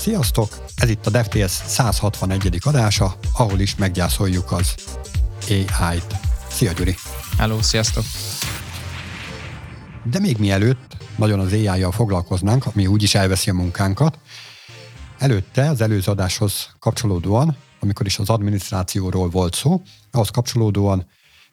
Sziasztok! 0.00 0.64
Ez 0.76 0.88
itt 0.88 1.06
a 1.06 1.10
DevTS 1.10 1.50
161. 1.50 2.58
adása, 2.60 3.14
ahol 3.32 3.60
is 3.60 3.76
meggyászoljuk 3.76 4.52
az 4.52 4.74
AI-t. 5.48 6.14
Szia 6.50 6.72
Gyuri! 6.72 6.94
Hello, 7.38 7.62
sziasztok! 7.62 8.04
De 10.10 10.18
még 10.18 10.38
mielőtt 10.38 10.96
nagyon 11.16 11.40
az 11.40 11.52
AI-jal 11.52 11.92
foglalkoznánk, 11.92 12.66
ami 12.66 12.86
úgyis 12.86 13.14
elveszi 13.14 13.50
a 13.50 13.54
munkánkat, 13.54 14.18
előtte 15.18 15.68
az 15.68 15.80
előző 15.80 16.10
adáshoz 16.10 16.68
kapcsolódóan, 16.78 17.56
amikor 17.80 18.06
is 18.06 18.18
az 18.18 18.30
adminisztrációról 18.30 19.28
volt 19.28 19.54
szó, 19.54 19.82
ahhoz 20.10 20.28
kapcsolódóan 20.28 21.06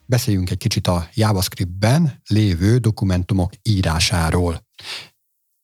beszéljünk 0.06 0.50
egy 0.50 0.58
kicsit 0.58 0.86
a 0.86 1.08
JavaScript-ben 1.14 2.22
lévő 2.26 2.76
dokumentumok 2.78 3.52
írásáról. 3.62 4.66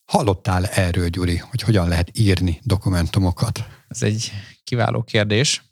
Hallottál 0.04 0.66
erről, 0.66 1.08
Gyuri, 1.08 1.36
hogy 1.36 1.60
hogyan 1.60 1.88
lehet 1.88 2.18
írni 2.18 2.60
dokumentumokat? 2.62 3.64
Ez 3.88 4.02
egy 4.02 4.32
kiváló 4.64 5.02
kérdés, 5.02 5.62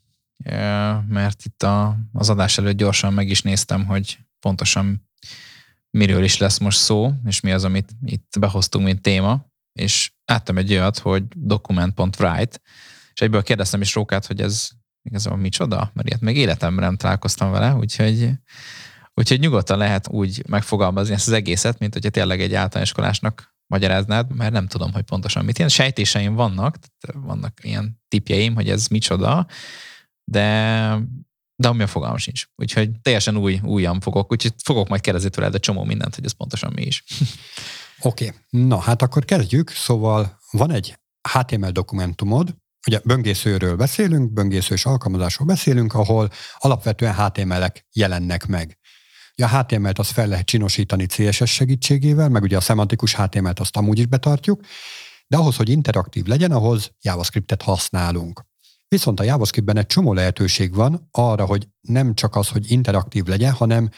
mert 1.08 1.44
itt 1.44 1.62
a, 1.62 1.96
az 2.12 2.30
adás 2.30 2.58
előtt 2.58 2.76
gyorsan 2.76 3.12
meg 3.12 3.28
is 3.28 3.42
néztem, 3.42 3.86
hogy 3.86 4.18
pontosan 4.40 5.08
miről 5.90 6.24
is 6.24 6.38
lesz 6.38 6.58
most 6.58 6.78
szó, 6.78 7.12
és 7.24 7.40
mi 7.40 7.52
az, 7.52 7.64
amit 7.64 7.90
itt 8.04 8.36
behoztunk, 8.38 8.84
mint 8.84 9.02
téma, 9.02 9.46
és 9.72 10.12
láttam 10.24 10.58
egy 10.58 10.72
olyat, 10.72 10.98
hogy 10.98 11.24
document.write, 11.28 12.60
és 13.12 13.20
egyből 13.20 13.42
kérdeztem 13.42 13.80
is 13.80 13.94
Rókát, 13.94 14.26
hogy 14.26 14.40
ez 14.40 14.68
igazából 15.02 15.38
micsoda, 15.38 15.90
mert 15.94 16.08
ilyet 16.08 16.20
még 16.20 16.36
életemben 16.36 16.84
nem 16.84 16.96
találkoztam 16.96 17.50
vele, 17.50 17.74
úgyhogy, 17.74 18.30
úgyhogy 19.14 19.40
nyugodtan 19.40 19.78
lehet 19.78 20.08
úgy 20.08 20.42
megfogalmazni 20.48 21.14
ezt 21.14 21.26
az 21.26 21.32
egészet, 21.32 21.78
mint 21.78 21.92
hogyha 21.92 22.10
tényleg 22.10 22.40
egy 22.40 22.54
általánoskolásnak 22.54 23.51
magyaráznád, 23.72 24.34
mert 24.34 24.52
nem 24.52 24.66
tudom, 24.66 24.92
hogy 24.92 25.02
pontosan 25.02 25.44
mit. 25.44 25.58
Ilyen 25.58 25.70
sejtéseim 25.70 26.34
vannak, 26.34 26.76
vannak 27.14 27.58
ilyen 27.62 28.00
tipjeim, 28.08 28.54
hogy 28.54 28.68
ez 28.68 28.86
micsoda, 28.86 29.46
de 30.24 30.98
de 31.56 31.68
ami 31.68 31.82
a 31.82 31.86
fogalma 31.86 32.18
sincs. 32.18 32.44
Úgyhogy 32.56 32.90
teljesen 33.02 33.36
új, 33.36 33.60
újan 33.62 34.00
fogok, 34.00 34.32
úgyhogy 34.32 34.54
fogok 34.64 34.88
majd 34.88 35.00
kérdezni 35.00 35.30
tőled 35.30 35.54
a 35.54 35.58
csomó 35.58 35.84
mindent, 35.84 36.14
hogy 36.14 36.24
ez 36.24 36.32
pontosan 36.32 36.72
mi 36.74 36.82
is. 36.82 37.04
Oké, 38.00 38.26
okay. 38.26 38.38
na 38.50 38.78
hát 38.78 39.02
akkor 39.02 39.24
kezdjük. 39.24 39.70
Szóval 39.70 40.38
van 40.50 40.70
egy 40.70 40.98
HTML 41.32 41.70
dokumentumod, 41.70 42.54
ugye 42.86 43.00
böngészőről 43.04 43.76
beszélünk, 43.76 44.32
böngészős 44.32 44.86
alkalmazásról 44.86 45.46
beszélünk, 45.46 45.94
ahol 45.94 46.30
alapvetően 46.58 47.14
HTML-ek 47.14 47.86
jelennek 47.92 48.46
meg. 48.46 48.78
Ja, 49.34 49.46
a 49.46 49.58
HTML-t 49.58 49.98
azt 49.98 50.10
fel 50.10 50.26
lehet 50.26 50.46
csinosítani 50.46 51.06
CSS 51.06 51.50
segítségével, 51.50 52.28
meg 52.28 52.42
ugye 52.42 52.56
a 52.56 52.60
szemantikus 52.60 53.14
HTML-t 53.14 53.60
azt 53.60 53.76
amúgy 53.76 53.98
is 53.98 54.06
betartjuk, 54.06 54.60
de 55.26 55.36
ahhoz, 55.36 55.56
hogy 55.56 55.68
interaktív 55.68 56.24
legyen, 56.24 56.52
ahhoz 56.52 56.92
JavaScript-et 57.00 57.62
használunk. 57.62 58.44
Viszont 58.88 59.20
a 59.20 59.22
JavaScript-ben 59.22 59.76
egy 59.76 59.86
csomó 59.86 60.12
lehetőség 60.12 60.74
van 60.74 61.08
arra, 61.10 61.46
hogy 61.46 61.68
nem 61.80 62.14
csak 62.14 62.36
az, 62.36 62.48
hogy 62.48 62.70
interaktív 62.70 63.24
legyen, 63.24 63.52
hanem 63.52 63.90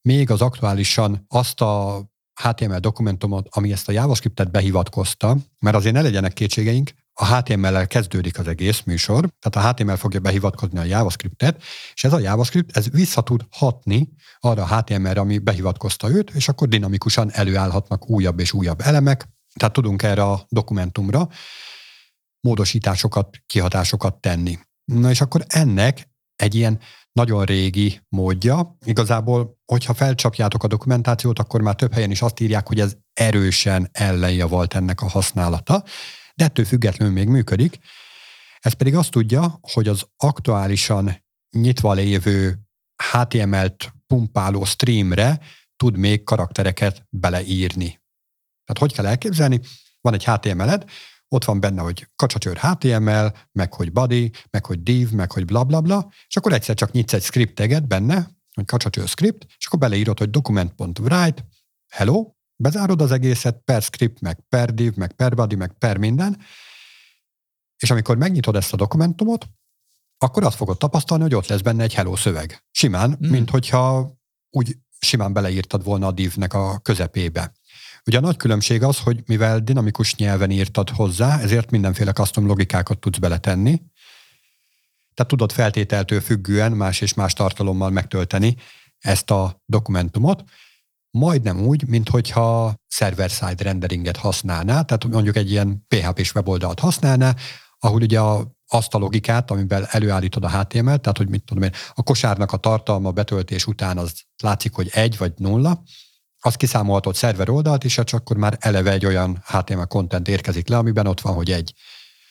még 0.00 0.30
az 0.30 0.40
aktuálisan 0.40 1.24
azt 1.28 1.60
a 1.60 2.04
HTML 2.42 2.78
dokumentumot, 2.78 3.46
ami 3.50 3.72
ezt 3.72 3.88
a 3.88 3.92
JavaScript-et 3.92 4.50
behivatkozta, 4.50 5.36
mert 5.58 5.76
azért 5.76 5.94
ne 5.94 6.02
legyenek 6.02 6.32
kétségeink, 6.32 6.90
a 7.18 7.36
HTML-el 7.36 7.86
kezdődik 7.86 8.38
az 8.38 8.48
egész 8.48 8.82
műsor, 8.84 9.28
tehát 9.38 9.68
a 9.68 9.72
HTML 9.72 9.96
fogja 9.96 10.20
behivatkozni 10.20 10.78
a 10.78 10.84
JavaScript-et, 10.84 11.62
és 11.94 12.04
ez 12.04 12.12
a 12.12 12.18
JavaScript, 12.18 12.76
ez 12.76 12.90
vissza 12.90 13.22
tud 13.22 13.46
hatni 13.50 14.08
arra 14.40 14.62
a 14.62 14.76
HTML-re, 14.76 15.20
ami 15.20 15.38
behivatkozta 15.38 16.10
őt, 16.10 16.30
és 16.30 16.48
akkor 16.48 16.68
dinamikusan 16.68 17.30
előállhatnak 17.32 18.10
újabb 18.10 18.40
és 18.40 18.52
újabb 18.52 18.80
elemek, 18.80 19.28
tehát 19.54 19.74
tudunk 19.74 20.02
erre 20.02 20.22
a 20.22 20.46
dokumentumra 20.48 21.28
módosításokat, 22.40 23.36
kihatásokat 23.46 24.14
tenni. 24.14 24.58
Na 24.84 25.10
és 25.10 25.20
akkor 25.20 25.44
ennek 25.48 26.08
egy 26.36 26.54
ilyen 26.54 26.80
nagyon 27.12 27.44
régi 27.44 28.00
módja. 28.08 28.76
Igazából, 28.84 29.58
hogyha 29.64 29.94
felcsapjátok 29.94 30.62
a 30.64 30.66
dokumentációt, 30.66 31.38
akkor 31.38 31.60
már 31.60 31.74
több 31.74 31.92
helyen 31.92 32.10
is 32.10 32.22
azt 32.22 32.40
írják, 32.40 32.68
hogy 32.68 32.80
ez 32.80 32.96
erősen 33.12 33.90
volt 34.48 34.74
ennek 34.74 35.02
a 35.02 35.08
használata, 35.08 35.84
de 36.36 36.44
ettől 36.44 36.64
függetlenül 36.64 37.14
még 37.14 37.28
működik. 37.28 37.78
Ez 38.58 38.72
pedig 38.72 38.94
azt 38.94 39.10
tudja, 39.10 39.58
hogy 39.60 39.88
az 39.88 40.06
aktuálisan 40.16 41.24
nyitva 41.50 41.92
lévő 41.92 42.58
HTML-t 43.12 43.92
pumpáló 44.06 44.64
streamre 44.64 45.40
tud 45.76 45.96
még 45.96 46.24
karaktereket 46.24 47.06
beleírni. 47.10 47.86
Tehát 48.64 48.78
hogy 48.78 48.92
kell 48.92 49.06
elképzelni? 49.06 49.60
Van 50.00 50.14
egy 50.14 50.24
HTML-ed, 50.24 50.84
ott 51.28 51.44
van 51.44 51.60
benne, 51.60 51.82
hogy 51.82 52.08
kacsacsőr 52.16 52.58
HTML, 52.58 53.32
meg 53.52 53.74
hogy 53.74 53.92
body, 53.92 54.30
meg 54.50 54.66
hogy 54.66 54.82
div, 54.82 55.10
meg 55.10 55.32
hogy 55.32 55.44
bla 55.44 55.64
bla 55.64 55.80
bla, 55.80 56.12
és 56.28 56.36
akkor 56.36 56.52
egyszer 56.52 56.74
csak 56.74 56.92
nyitsz 56.92 57.12
egy 57.12 57.22
scripteget 57.22 57.86
benne, 57.86 58.30
hogy 58.54 58.64
kacsacsőr 58.64 59.08
script, 59.08 59.46
és 59.58 59.66
akkor 59.66 59.78
beleírod, 59.78 60.18
hogy 60.18 60.30
document.write, 60.30 61.46
hello, 61.88 62.35
bezárod 62.56 63.00
az 63.00 63.10
egészet 63.10 63.60
per 63.64 63.82
script, 63.82 64.20
meg 64.20 64.40
per 64.48 64.74
div, 64.74 64.94
meg 64.94 65.12
per 65.12 65.34
body, 65.34 65.54
meg 65.54 65.72
per 65.78 65.96
minden, 65.96 66.38
és 67.76 67.90
amikor 67.90 68.16
megnyitod 68.16 68.56
ezt 68.56 68.72
a 68.72 68.76
dokumentumot, 68.76 69.46
akkor 70.18 70.44
azt 70.44 70.56
fogod 70.56 70.78
tapasztalni, 70.78 71.22
hogy 71.22 71.34
ott 71.34 71.46
lesz 71.46 71.60
benne 71.60 71.82
egy 71.82 71.94
hello 71.94 72.16
szöveg. 72.16 72.64
Simán, 72.70 73.10
mm. 73.10 73.30
mint 73.30 73.50
hogyha 73.50 74.14
úgy 74.50 74.76
simán 74.98 75.32
beleírtad 75.32 75.84
volna 75.84 76.06
a 76.06 76.12
divnek 76.12 76.54
a 76.54 76.78
közepébe. 76.78 77.52
Ugye 78.06 78.18
a 78.18 78.20
nagy 78.20 78.36
különbség 78.36 78.82
az, 78.82 78.98
hogy 78.98 79.22
mivel 79.26 79.60
dinamikus 79.60 80.14
nyelven 80.14 80.50
írtad 80.50 80.90
hozzá, 80.90 81.40
ezért 81.40 81.70
mindenféle 81.70 82.12
custom 82.12 82.46
logikákat 82.46 82.98
tudsz 82.98 83.18
beletenni. 83.18 83.82
Tehát 85.14 85.30
tudod 85.30 85.52
feltételtől 85.52 86.20
függően 86.20 86.72
más 86.72 87.00
és 87.00 87.14
más 87.14 87.32
tartalommal 87.32 87.90
megtölteni 87.90 88.56
ezt 88.98 89.30
a 89.30 89.62
dokumentumot, 89.64 90.44
majdnem 91.10 91.60
úgy, 91.60 91.86
mint 91.86 92.08
hogyha 92.08 92.74
server-side 92.88 93.62
renderinget 93.62 94.16
használná, 94.16 94.82
tehát 94.82 95.04
mondjuk 95.04 95.36
egy 95.36 95.50
ilyen 95.50 95.84
PHP-s 95.88 96.34
weboldalt 96.34 96.80
használná, 96.80 97.34
ahol 97.78 98.02
ugye 98.02 98.20
a, 98.20 98.54
azt 98.68 98.94
a 98.94 98.98
logikát, 98.98 99.50
amiben 99.50 99.86
előállítod 99.90 100.44
a 100.44 100.58
HTML-t, 100.58 101.00
tehát 101.00 101.16
hogy 101.16 101.28
mit 101.28 101.44
tudom 101.44 101.62
én, 101.62 101.72
a 101.94 102.02
kosárnak 102.02 102.52
a 102.52 102.56
tartalma 102.56 103.10
betöltés 103.10 103.66
után 103.66 103.98
az 103.98 104.12
látszik, 104.42 104.74
hogy 104.74 104.88
egy 104.92 105.18
vagy 105.18 105.32
nulla, 105.36 105.82
azt 106.40 106.56
kiszámolhatod 106.56 107.14
szerver 107.14 107.48
oldalt, 107.48 107.84
és 107.84 107.94
csak 107.94 108.20
akkor 108.20 108.36
már 108.36 108.56
eleve 108.60 108.90
egy 108.90 109.06
olyan 109.06 109.42
HTML 109.46 109.86
content 109.86 110.28
érkezik 110.28 110.68
le, 110.68 110.76
amiben 110.76 111.06
ott 111.06 111.20
van, 111.20 111.34
hogy 111.34 111.50
egy. 111.50 111.74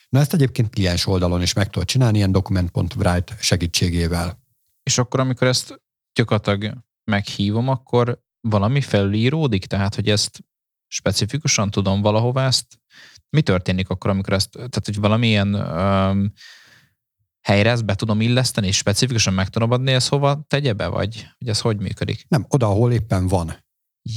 Na 0.08 0.20
ezt 0.20 0.34
egyébként 0.34 0.70
kliens 0.70 1.06
oldalon 1.06 1.42
is 1.42 1.52
meg 1.52 1.70
tudod 1.70 1.88
csinálni, 1.88 2.16
ilyen 2.16 2.32
document.write 2.32 3.36
segítségével. 3.40 4.38
És 4.82 4.98
akkor, 4.98 5.20
amikor 5.20 5.46
ezt 5.46 5.82
gyakorlatilag 6.12 6.84
meghívom, 7.04 7.68
akkor 7.68 8.24
valami 8.40 8.80
felíródik, 8.80 9.66
tehát, 9.66 9.94
hogy 9.94 10.08
ezt 10.08 10.44
specifikusan 10.88 11.70
tudom 11.70 12.00
valahová 12.00 12.46
ezt, 12.46 12.66
mi 13.30 13.42
történik 13.42 13.88
akkor, 13.88 14.10
amikor 14.10 14.32
ezt, 14.32 14.50
tehát, 14.50 14.84
hogy 14.84 15.00
valamilyen 15.00 15.54
um, 15.54 16.32
helyre 17.46 17.70
ezt 17.70 17.84
be 17.84 17.94
tudom 17.94 18.20
illeszteni, 18.20 18.66
és 18.66 18.76
specifikusan 18.76 19.34
meg 19.34 19.48
tudom 19.48 19.70
adni, 19.70 19.92
ezt 19.92 20.08
hova 20.08 20.44
tegye 20.48 20.72
be, 20.72 20.86
vagy 20.86 21.26
hogy 21.38 21.48
ez 21.48 21.60
hogy 21.60 21.78
működik? 21.78 22.24
Nem, 22.28 22.46
oda, 22.48 22.66
ahol 22.66 22.92
éppen 22.92 23.26
van. 23.26 23.64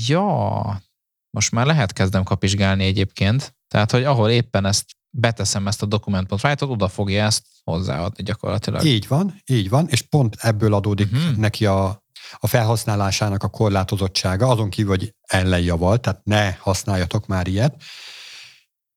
Ja, 0.07 0.81
most 1.29 1.51
már 1.51 1.65
lehet 1.65 1.93
kezdem 1.93 2.23
kapizsgálni 2.23 2.85
egyébként. 2.85 3.55
Tehát, 3.67 3.91
hogy 3.91 4.03
ahol 4.03 4.29
éppen 4.29 4.65
ezt 4.65 4.85
beteszem 5.09 5.67
ezt 5.67 5.81
a 5.81 5.85
dokumentumot, 5.85 6.43
rájtod, 6.43 6.69
oda 6.69 6.87
fogja 6.87 7.23
ezt 7.23 7.45
hozzáadni 7.63 8.23
gyakorlatilag. 8.23 8.83
Így 8.83 9.07
van, 9.07 9.41
így 9.45 9.69
van, 9.69 9.87
és 9.87 10.01
pont 10.01 10.35
ebből 10.39 10.73
adódik 10.73 11.11
uh-huh. 11.11 11.35
neki 11.35 11.65
a, 11.65 12.03
a 12.37 12.47
felhasználásának 12.47 13.43
a 13.43 13.47
korlátozottsága, 13.47 14.47
azon 14.47 14.69
kívül, 14.69 14.89
hogy 14.89 15.13
ellenjaval, 15.21 15.99
tehát 15.99 16.21
ne 16.23 16.51
használjatok 16.51 17.27
már 17.27 17.47
ilyet. 17.47 17.75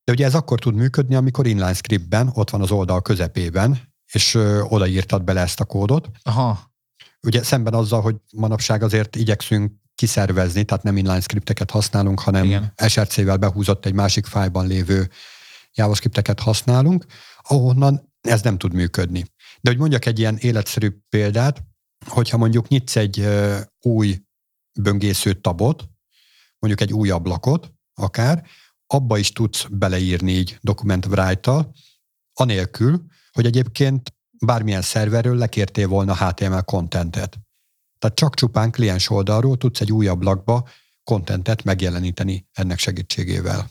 De 0.05 0.12
ugye 0.12 0.25
ez 0.25 0.35
akkor 0.35 0.59
tud 0.59 0.75
működni, 0.75 1.15
amikor 1.15 1.47
inline 1.47 1.75
scriptben 1.75 2.31
ott 2.35 2.51
van 2.51 2.61
az 2.61 2.71
oldal 2.71 3.03
közepében, 3.03 3.81
és 4.12 4.35
ö, 4.35 4.61
odaírtad 4.61 5.25
bele 5.25 5.41
ezt 5.41 5.61
a 5.61 5.65
kódot. 5.65 6.11
Aha. 6.23 6.71
Ugye 7.23 7.43
szemben 7.43 7.75
azzal, 7.75 8.01
hogy 8.01 8.17
manapság 8.33 8.83
azért 8.83 9.17
igyekszünk 9.17 9.73
kiszervezni, 9.95 10.65
tehát 10.65 10.83
nem 10.83 10.97
inline 10.97 11.21
scripteket 11.21 11.71
használunk, 11.71 12.21
hanem 12.21 12.45
Igen. 12.45 12.73
SRC-vel 12.87 13.37
behúzott 13.37 13.87
egy 13.87 13.93
másik 13.93 14.27
fájban 14.27 14.67
lévő 14.67 15.11
JavaScripteket 15.75 16.41
használunk, 16.41 17.05
ahonnan 17.43 18.12
ez 18.21 18.43
nem 18.43 18.59
tud 18.59 18.73
működni. 18.73 19.25
De 19.61 19.71
hogy 19.71 19.79
mondjak 19.79 20.06
egy 20.06 20.19
ilyen 20.19 20.37
életszerű 20.37 20.91
példát, 21.09 21.62
hogyha 22.07 22.37
mondjuk 22.37 22.69
nyitsz 22.69 22.97
egy 22.97 23.29
új 23.81 24.23
böngésző 24.81 25.33
tabot, 25.33 25.89
mondjuk 26.59 26.89
egy 26.89 26.93
új 26.93 27.11
ablakot, 27.11 27.73
akár, 27.95 28.47
abba 28.87 29.19
is 29.19 29.33
tudsz 29.33 29.67
beleírni 29.71 30.33
így 30.33 30.59
dokument 30.61 31.07
write 31.07 31.69
anélkül, 32.33 33.05
hogy 33.33 33.47
egyébként 33.47 34.15
bármilyen 34.45 34.83
szerverről 34.83 35.37
lekértél 35.37 35.89
volna 35.89 36.27
HTML 36.27 36.63
contentet. 36.63 37.39
Tehát 37.99 38.17
csak 38.17 38.35
csupán 38.35 38.71
kliens 38.71 39.11
oldalról 39.11 39.57
tudsz 39.57 39.81
egy 39.81 39.93
új 39.93 40.07
ablakba 40.07 40.69
kontentet 41.05 41.65
megjeleníteni 41.65 42.49
ennek 42.53 42.79
segítségével. 42.79 43.71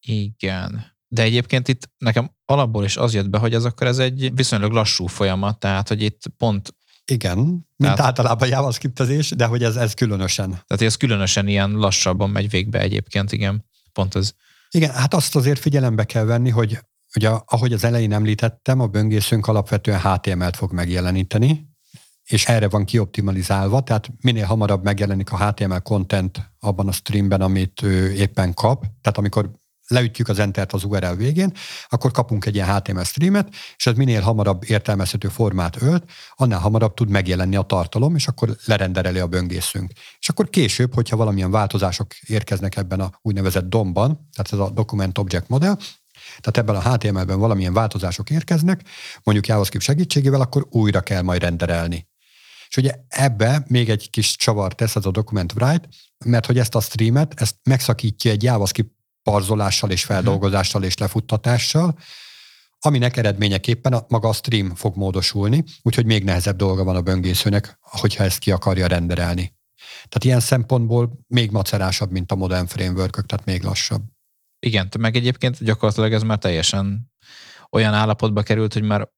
Igen. 0.00 0.90
De 1.08 1.22
egyébként 1.22 1.68
itt 1.68 1.90
nekem 1.98 2.30
alapból 2.44 2.84
is 2.84 2.96
az 2.96 3.14
jött 3.14 3.30
be, 3.30 3.38
hogy 3.38 3.54
ez 3.54 3.64
akkor 3.64 3.86
ez 3.86 3.98
egy 3.98 4.34
viszonylag 4.34 4.72
lassú 4.72 5.06
folyamat, 5.06 5.58
tehát 5.58 5.88
hogy 5.88 6.02
itt 6.02 6.22
pont 6.36 6.74
igen, 7.12 7.38
mint 7.38 7.66
Tehát, 7.76 8.00
általában 8.00 8.48
JavaScriptezés, 8.48 9.30
de 9.30 9.46
hogy 9.46 9.62
ez, 9.62 9.76
ez 9.76 9.94
különösen. 9.94 10.48
Tehát 10.48 10.82
ez 10.82 10.96
különösen 10.96 11.48
ilyen 11.48 11.70
lassabban 11.70 12.30
megy 12.30 12.50
végbe 12.50 12.80
egyébként, 12.80 13.32
igen. 13.32 13.64
Pont 13.92 14.14
ez. 14.14 14.32
Igen, 14.70 14.90
hát 14.90 15.14
azt 15.14 15.36
azért 15.36 15.58
figyelembe 15.58 16.04
kell 16.04 16.24
venni, 16.24 16.50
hogy 16.50 16.78
ugye, 17.16 17.28
ahogy 17.28 17.72
az 17.72 17.84
elején 17.84 18.12
említettem, 18.12 18.80
a 18.80 18.86
böngészőnk 18.86 19.46
alapvetően 19.46 20.00
HTML-t 20.00 20.56
fog 20.56 20.72
megjeleníteni, 20.72 21.70
és 22.24 22.46
erre 22.46 22.68
van 22.68 22.84
kioptimalizálva, 22.84 23.80
tehát 23.80 24.10
minél 24.20 24.44
hamarabb 24.44 24.84
megjelenik 24.84 25.32
a 25.32 25.46
HTML 25.46 25.80
content 25.80 26.52
abban 26.60 26.88
a 26.88 26.92
streamben, 26.92 27.40
amit 27.40 27.82
ő 27.82 28.12
éppen 28.12 28.54
kap, 28.54 28.84
tehát 29.00 29.18
amikor 29.18 29.50
leütjük 29.86 30.28
az 30.28 30.38
Entert 30.38 30.72
az 30.72 30.84
URL 30.84 31.14
végén, 31.14 31.52
akkor 31.88 32.10
kapunk 32.10 32.46
egy 32.46 32.54
ilyen 32.54 32.74
HTML 32.74 33.04
streamet, 33.04 33.48
és 33.76 33.86
ez 33.86 33.96
minél 33.96 34.20
hamarabb 34.20 34.62
értelmezhető 34.66 35.28
formát 35.28 35.82
ölt, 35.82 36.04
annál 36.34 36.58
hamarabb 36.58 36.94
tud 36.94 37.08
megjelenni 37.08 37.56
a 37.56 37.62
tartalom, 37.62 38.14
és 38.14 38.26
akkor 38.28 38.56
lerendereli 38.64 39.18
a 39.18 39.26
böngészünk. 39.26 39.92
És 40.18 40.28
akkor 40.28 40.50
később, 40.50 40.94
hogyha 40.94 41.16
valamilyen 41.16 41.50
változások 41.50 42.14
érkeznek 42.20 42.76
ebben 42.76 43.00
a 43.00 43.10
úgynevezett 43.22 43.68
domban, 43.68 44.28
tehát 44.32 44.52
ez 44.52 44.58
a 44.58 44.70
Document 44.70 45.18
Object 45.18 45.48
Model, 45.48 45.78
tehát 46.40 46.56
ebben 46.56 46.76
a 46.76 46.92
HTML-ben 46.92 47.38
valamilyen 47.38 47.72
változások 47.72 48.30
érkeznek, 48.30 48.82
mondjuk 49.22 49.46
JavaScript 49.46 49.84
segítségével, 49.84 50.40
akkor 50.40 50.66
újra 50.70 51.00
kell 51.00 51.22
majd 51.22 51.40
renderelni. 51.40 52.10
És 52.68 52.76
ugye 52.76 52.94
ebbe 53.08 53.64
még 53.66 53.90
egy 53.90 54.10
kis 54.10 54.36
csavar 54.36 54.74
tesz 54.74 54.96
az 54.96 55.06
a 55.06 55.10
Document 55.10 55.52
Write, 55.52 55.88
mert 56.24 56.46
hogy 56.46 56.58
ezt 56.58 56.74
a 56.74 56.80
streamet, 56.80 57.40
ezt 57.40 57.56
megszakítja 57.62 58.30
egy 58.30 58.42
JavaScript 58.42 58.90
parzolással 59.22 59.90
és 59.90 60.04
feldolgozással 60.04 60.82
és 60.82 60.96
lefuttatással, 60.96 61.98
aminek 62.78 63.16
eredményeképpen 63.16 63.92
a, 63.92 64.04
maga 64.08 64.28
a 64.28 64.32
stream 64.32 64.74
fog 64.74 64.96
módosulni, 64.96 65.64
úgyhogy 65.82 66.06
még 66.06 66.24
nehezebb 66.24 66.56
dolga 66.56 66.84
van 66.84 66.96
a 66.96 67.02
böngészőnek, 67.02 67.78
hogyha 67.80 68.24
ezt 68.24 68.38
ki 68.38 68.50
akarja 68.50 68.86
renderelni. 68.86 69.54
Tehát 69.94 70.24
ilyen 70.24 70.40
szempontból 70.40 71.12
még 71.26 71.50
macerásabb, 71.50 72.10
mint 72.10 72.32
a 72.32 72.34
modern 72.34 72.66
framework 72.66 73.26
tehát 73.26 73.46
még 73.46 73.62
lassabb. 73.62 74.02
Igen, 74.58 74.88
meg 74.98 75.16
egyébként 75.16 75.64
gyakorlatilag 75.64 76.12
ez 76.12 76.22
már 76.22 76.38
teljesen 76.38 77.12
olyan 77.70 77.94
állapotba 77.94 78.42
került, 78.42 78.72
hogy 78.72 78.82
már 78.82 79.08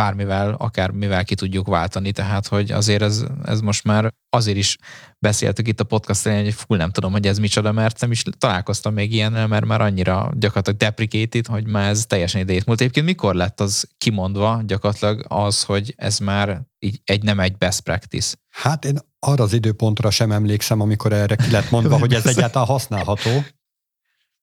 bármivel, 0.00 0.54
akár 0.58 0.90
mivel 0.90 1.24
ki 1.24 1.34
tudjuk 1.34 1.66
váltani, 1.66 2.12
tehát 2.12 2.46
hogy 2.46 2.70
azért 2.70 3.02
ez, 3.02 3.24
ez 3.44 3.60
most 3.60 3.84
már 3.84 4.14
azért 4.30 4.56
is 4.56 4.76
beszéltük 5.18 5.68
itt 5.68 5.80
a 5.80 5.84
podcast 5.84 6.28
hogy 6.28 6.54
full 6.54 6.76
nem 6.76 6.90
tudom, 6.90 7.12
hogy 7.12 7.26
ez 7.26 7.38
micsoda, 7.38 7.72
mert 7.72 8.00
nem 8.00 8.10
is 8.10 8.22
találkoztam 8.38 8.94
még 8.94 9.12
ilyennel, 9.12 9.46
mert 9.46 9.64
már 9.64 9.80
annyira 9.80 10.30
gyakorlatilag 10.34 10.78
deprecated, 10.78 11.46
hogy 11.46 11.66
már 11.66 11.88
ez 11.88 12.06
teljesen 12.06 12.40
idejét 12.40 12.66
múlt. 12.66 12.80
Egyébként 12.80 13.06
mikor 13.06 13.34
lett 13.34 13.60
az 13.60 13.88
kimondva 13.98 14.62
gyakorlatilag 14.66 15.24
az, 15.28 15.62
hogy 15.62 15.94
ez 15.96 16.18
már 16.18 16.62
így 16.78 17.00
egy 17.04 17.22
nem 17.22 17.40
egy 17.40 17.56
best 17.56 17.80
practice? 17.80 18.36
Hát 18.48 18.84
én 18.84 18.98
arra 19.18 19.44
az 19.44 19.52
időpontra 19.52 20.10
sem 20.10 20.32
emlékszem, 20.32 20.80
amikor 20.80 21.12
erre 21.12 21.36
ki 21.36 21.50
lett 21.50 21.70
mondva, 21.70 21.98
hogy 22.04 22.14
ez 22.14 22.26
egyáltalán 22.26 22.68
használható. 22.68 23.44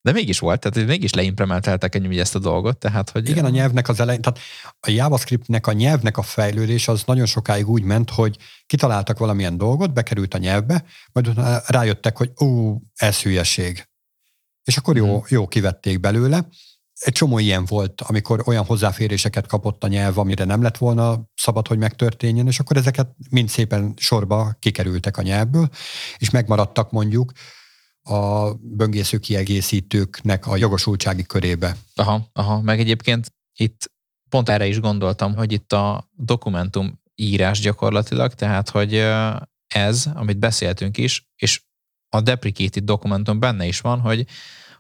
De 0.03 0.11
mégis 0.11 0.39
volt, 0.39 0.59
tehát 0.59 0.87
mégis 0.87 1.13
leimplementeltek 1.13 1.95
ennyi 1.95 2.19
ezt 2.19 2.35
a 2.35 2.39
dolgot. 2.39 2.77
Tehát, 2.77 3.09
hogy 3.09 3.29
Igen, 3.29 3.45
a 3.45 3.49
nyelvnek 3.49 3.89
az 3.89 3.99
elején, 3.99 4.21
tehát 4.21 4.39
a 4.79 4.89
JavaScriptnek, 4.89 5.67
a 5.67 5.71
nyelvnek 5.71 6.17
a 6.17 6.21
fejlődés 6.21 6.87
az 6.87 7.03
nagyon 7.05 7.25
sokáig 7.25 7.69
úgy 7.69 7.83
ment, 7.83 8.09
hogy 8.09 8.37
kitaláltak 8.65 9.17
valamilyen 9.17 9.57
dolgot, 9.57 9.93
bekerült 9.93 10.33
a 10.33 10.37
nyelvbe, 10.37 10.83
majd 11.11 11.31
rájöttek, 11.67 12.17
hogy 12.17 12.31
ó, 12.41 12.75
ez 12.95 13.21
hülyeség. 13.21 13.87
És 14.63 14.77
akkor 14.77 14.95
jó, 14.95 15.17
hmm. 15.17 15.25
jó 15.27 15.47
kivették 15.47 15.99
belőle. 15.99 16.47
Egy 16.99 17.13
csomó 17.13 17.39
ilyen 17.39 17.65
volt, 17.65 18.01
amikor 18.01 18.43
olyan 18.45 18.65
hozzáféréseket 18.65 19.47
kapott 19.47 19.83
a 19.83 19.87
nyelv, 19.87 20.17
amire 20.17 20.43
nem 20.43 20.61
lett 20.61 20.77
volna 20.77 21.29
szabad, 21.35 21.67
hogy 21.67 21.77
megtörténjen, 21.77 22.47
és 22.47 22.59
akkor 22.59 22.77
ezeket 22.77 23.07
mind 23.29 23.49
szépen 23.49 23.93
sorba 23.97 24.55
kikerültek 24.59 25.17
a 25.17 25.21
nyelvből, 25.21 25.69
és 26.17 26.29
megmaradtak 26.29 26.91
mondjuk 26.91 27.31
a 28.03 28.53
böngésző 28.53 29.17
kiegészítőknek 29.17 30.47
a 30.47 30.55
jogosultsági 30.55 31.23
körébe. 31.23 31.75
Aha, 31.95 32.29
aha, 32.33 32.61
meg 32.61 32.79
egyébként 32.79 33.33
itt 33.59 33.91
pont 34.29 34.49
erre 34.49 34.67
is 34.67 34.79
gondoltam, 34.79 35.35
hogy 35.35 35.51
itt 35.51 35.73
a 35.73 36.09
dokumentum 36.11 37.01
írás 37.15 37.59
gyakorlatilag, 37.59 38.33
tehát 38.33 38.69
hogy 38.69 39.05
ez, 39.67 40.05
amit 40.13 40.37
beszéltünk 40.37 40.97
is, 40.97 41.27
és 41.35 41.61
a 42.09 42.21
deprecated 42.21 42.83
dokumentum 42.83 43.39
benne 43.39 43.65
is 43.65 43.81
van, 43.81 43.99
hogy 43.99 44.27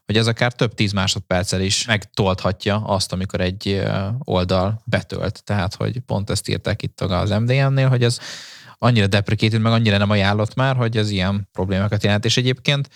hogy 0.05 0.17
ez 0.17 0.27
akár 0.27 0.53
több 0.53 0.73
tíz 0.73 0.91
másodperccel 0.91 1.61
is 1.61 1.85
megtolthatja 1.85 2.83
azt, 2.85 3.13
amikor 3.13 3.41
egy 3.41 3.83
oldal 4.19 4.81
betölt. 4.85 5.43
Tehát, 5.43 5.75
hogy 5.75 5.99
pont 5.99 6.29
ezt 6.29 6.49
írták 6.49 6.81
itt 6.81 7.01
az 7.01 7.29
MDM-nél, 7.29 7.89
hogy 7.89 8.03
ez 8.03 8.19
annyira 8.77 9.07
deprecated, 9.07 9.61
meg 9.61 9.71
annyira 9.71 9.97
nem 9.97 10.09
ajánlott 10.09 10.53
már, 10.53 10.75
hogy 10.75 10.97
ez 10.97 11.09
ilyen 11.09 11.49
problémákat 11.51 12.03
jelent. 12.03 12.25
És 12.25 12.37
egyébként 12.37 12.89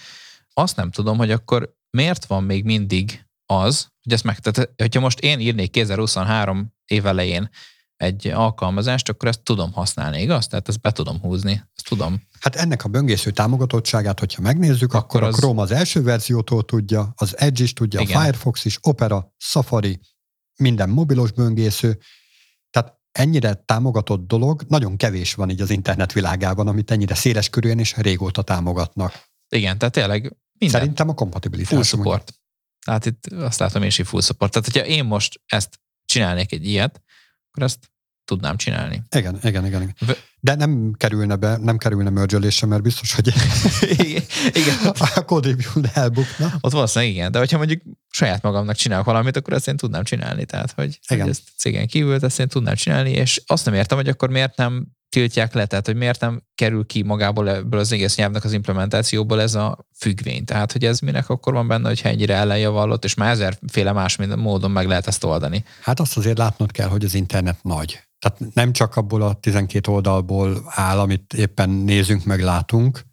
azt 0.53 0.75
nem 0.75 0.91
tudom, 0.91 1.17
hogy 1.17 1.31
akkor 1.31 1.75
miért 1.89 2.25
van 2.25 2.43
még 2.43 2.63
mindig 2.63 3.25
az, 3.45 3.87
hogy 4.03 4.13
ezt 4.13 4.23
meg, 4.23 4.39
tehát, 4.39 4.71
hogyha 4.77 4.99
most 4.99 5.19
én 5.19 5.39
írnék 5.39 5.71
2023 5.71 6.73
év 6.85 7.05
elején 7.05 7.49
egy 7.97 8.27
alkalmazást, 8.27 9.09
akkor 9.09 9.27
ezt 9.27 9.41
tudom 9.41 9.71
használni, 9.71 10.21
igaz? 10.21 10.47
Tehát 10.47 10.67
ezt 10.67 10.81
be 10.81 10.91
tudom 10.91 11.19
húzni, 11.19 11.51
ezt 11.75 11.87
tudom. 11.87 12.21
Hát 12.39 12.55
ennek 12.55 12.83
a 12.83 12.89
böngésző 12.89 13.31
támogatottságát, 13.31 14.19
hogyha 14.19 14.41
megnézzük, 14.41 14.93
akkor, 14.93 15.03
akkor 15.03 15.23
az... 15.23 15.33
a 15.35 15.37
Chrome 15.37 15.61
az 15.61 15.71
első 15.71 16.01
verziótól 16.01 16.65
tudja, 16.65 17.13
az 17.15 17.37
Edge 17.37 17.63
is 17.63 17.73
tudja, 17.73 17.99
Igen. 17.99 18.17
a 18.17 18.19
Firefox 18.19 18.65
is, 18.65 18.77
Opera, 18.81 19.33
Safari, 19.37 19.99
minden 20.57 20.89
mobilos 20.89 21.31
böngésző, 21.31 21.99
ennyire 23.17 23.53
támogatott 23.53 24.27
dolog 24.27 24.63
nagyon 24.67 24.97
kevés 24.97 25.33
van 25.33 25.49
így 25.49 25.61
az 25.61 25.69
internet 25.69 26.13
világában, 26.13 26.67
amit 26.67 26.91
ennyire 26.91 27.15
széles 27.15 27.49
körűen 27.49 27.79
és 27.79 27.95
régóta 27.95 28.41
támogatnak. 28.41 29.29
Igen, 29.49 29.77
tehát 29.77 29.93
tényleg 29.93 30.21
minden. 30.59 30.79
Szerintem 30.79 31.09
a 31.09 31.13
kompatibilitás. 31.13 31.73
Full 31.73 31.83
support. 31.83 32.33
Tehát 32.85 33.05
itt 33.05 33.25
azt 33.25 33.59
látom 33.59 33.81
én 33.81 33.87
is, 33.87 33.97
hogy 33.97 34.07
full 34.07 34.21
support. 34.21 34.51
Tehát, 34.51 34.71
hogyha 34.71 34.85
én 34.85 35.05
most 35.05 35.41
ezt 35.45 35.79
csinálnék 36.05 36.51
egy 36.51 36.65
ilyet, 36.65 37.01
akkor 37.49 37.63
ezt 37.63 37.91
tudnám 38.27 38.57
csinálni. 38.57 39.01
Igen, 39.15 39.39
igen, 39.43 39.65
igen. 39.65 39.81
igen. 39.81 40.15
De 40.39 40.55
nem 40.55 40.93
kerülne 40.97 41.35
be, 41.35 41.57
nem 41.57 41.77
kerülne 41.77 42.09
mergelésre, 42.09 42.67
mert 42.67 42.81
biztos, 42.81 43.13
hogy 43.13 43.33
igen. 44.61 44.77
a 45.15 45.25
code 45.25 45.47
review 45.47 45.89
elbukna. 45.93 46.53
Ott 46.61 46.71
valószínűleg 46.71 47.13
igen, 47.13 47.31
de 47.31 47.39
hogyha 47.39 47.57
mondjuk 47.57 47.81
saját 48.09 48.41
magamnak 48.41 48.75
csinálok 48.75 49.05
valamit, 49.05 49.37
akkor 49.37 49.53
ezt 49.53 49.67
én 49.67 49.77
tudnám 49.77 50.03
csinálni. 50.03 50.45
Tehát, 50.45 50.71
hogy, 50.71 50.99
igen. 51.07 51.21
hogy 51.21 51.31
ezt 51.31 51.43
cégen 51.57 51.87
kívül 51.87 52.17
ezt 52.21 52.39
én 52.39 52.47
tudnám 52.47 52.75
csinálni, 52.75 53.11
és 53.11 53.41
azt 53.45 53.65
nem 53.65 53.73
értem, 53.73 53.97
hogy 53.97 54.07
akkor 54.07 54.29
miért 54.29 54.57
nem 54.57 54.87
tiltják 55.09 55.53
le, 55.53 55.65
tehát 55.65 55.85
hogy 55.85 55.95
miért 55.95 56.19
nem 56.19 56.43
kerül 56.55 56.85
ki 56.85 57.03
magából 57.03 57.49
ebből 57.49 57.79
az 57.79 57.91
egész 57.91 58.15
nyelvnek 58.15 58.43
az 58.43 58.53
implementációból 58.53 59.41
ez 59.41 59.55
a 59.55 59.87
függvény. 59.95 60.45
Tehát, 60.45 60.71
hogy 60.71 60.85
ez 60.85 60.99
minek 60.99 61.29
akkor 61.29 61.53
van 61.53 61.67
benne, 61.67 61.87
hogyha 61.87 62.09
ennyire 62.09 62.35
ellenjavallott, 62.35 63.03
és 63.03 63.13
már 63.13 63.31
ezerféle 63.31 63.91
más 63.91 64.17
módon 64.17 64.71
meg 64.71 64.87
lehet 64.87 65.07
ezt 65.07 65.23
oldani. 65.23 65.63
Hát 65.81 65.99
azt 65.99 66.17
azért 66.17 66.37
látnod 66.37 66.71
kell, 66.71 66.87
hogy 66.87 67.05
az 67.05 67.13
internet 67.13 67.63
nagy. 67.63 68.06
Tehát 68.19 68.53
nem 68.53 68.73
csak 68.73 68.95
abból 68.95 69.21
a 69.21 69.33
12 69.33 69.91
oldalból 69.91 70.63
áll, 70.65 70.99
amit 70.99 71.33
éppen 71.33 71.69
nézünk, 71.69 72.23
meg 72.23 72.41
látunk, 72.41 73.05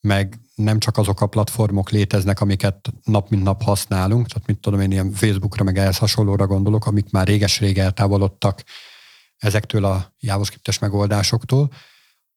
meg 0.00 0.40
nem 0.54 0.78
csak 0.78 0.96
azok 0.96 1.20
a 1.20 1.26
platformok 1.26 1.90
léteznek, 1.90 2.40
amiket 2.40 2.92
nap 3.04 3.28
mint 3.28 3.42
nap 3.42 3.62
használunk, 3.62 4.26
tehát 4.26 4.46
mit 4.46 4.60
tudom 4.60 4.80
én, 4.80 4.90
ilyen 4.90 5.12
Facebookra, 5.12 5.64
meg 5.64 5.78
ehhez 5.78 5.98
hasonlóra 5.98 6.46
gondolok, 6.46 6.86
amik 6.86 7.10
már 7.10 7.26
réges-rég 7.26 7.78
eltávolodtak 7.78 8.62
ezektől 9.36 9.84
a 9.84 10.14
JavaScriptes 10.18 10.78
megoldásoktól, 10.78 11.70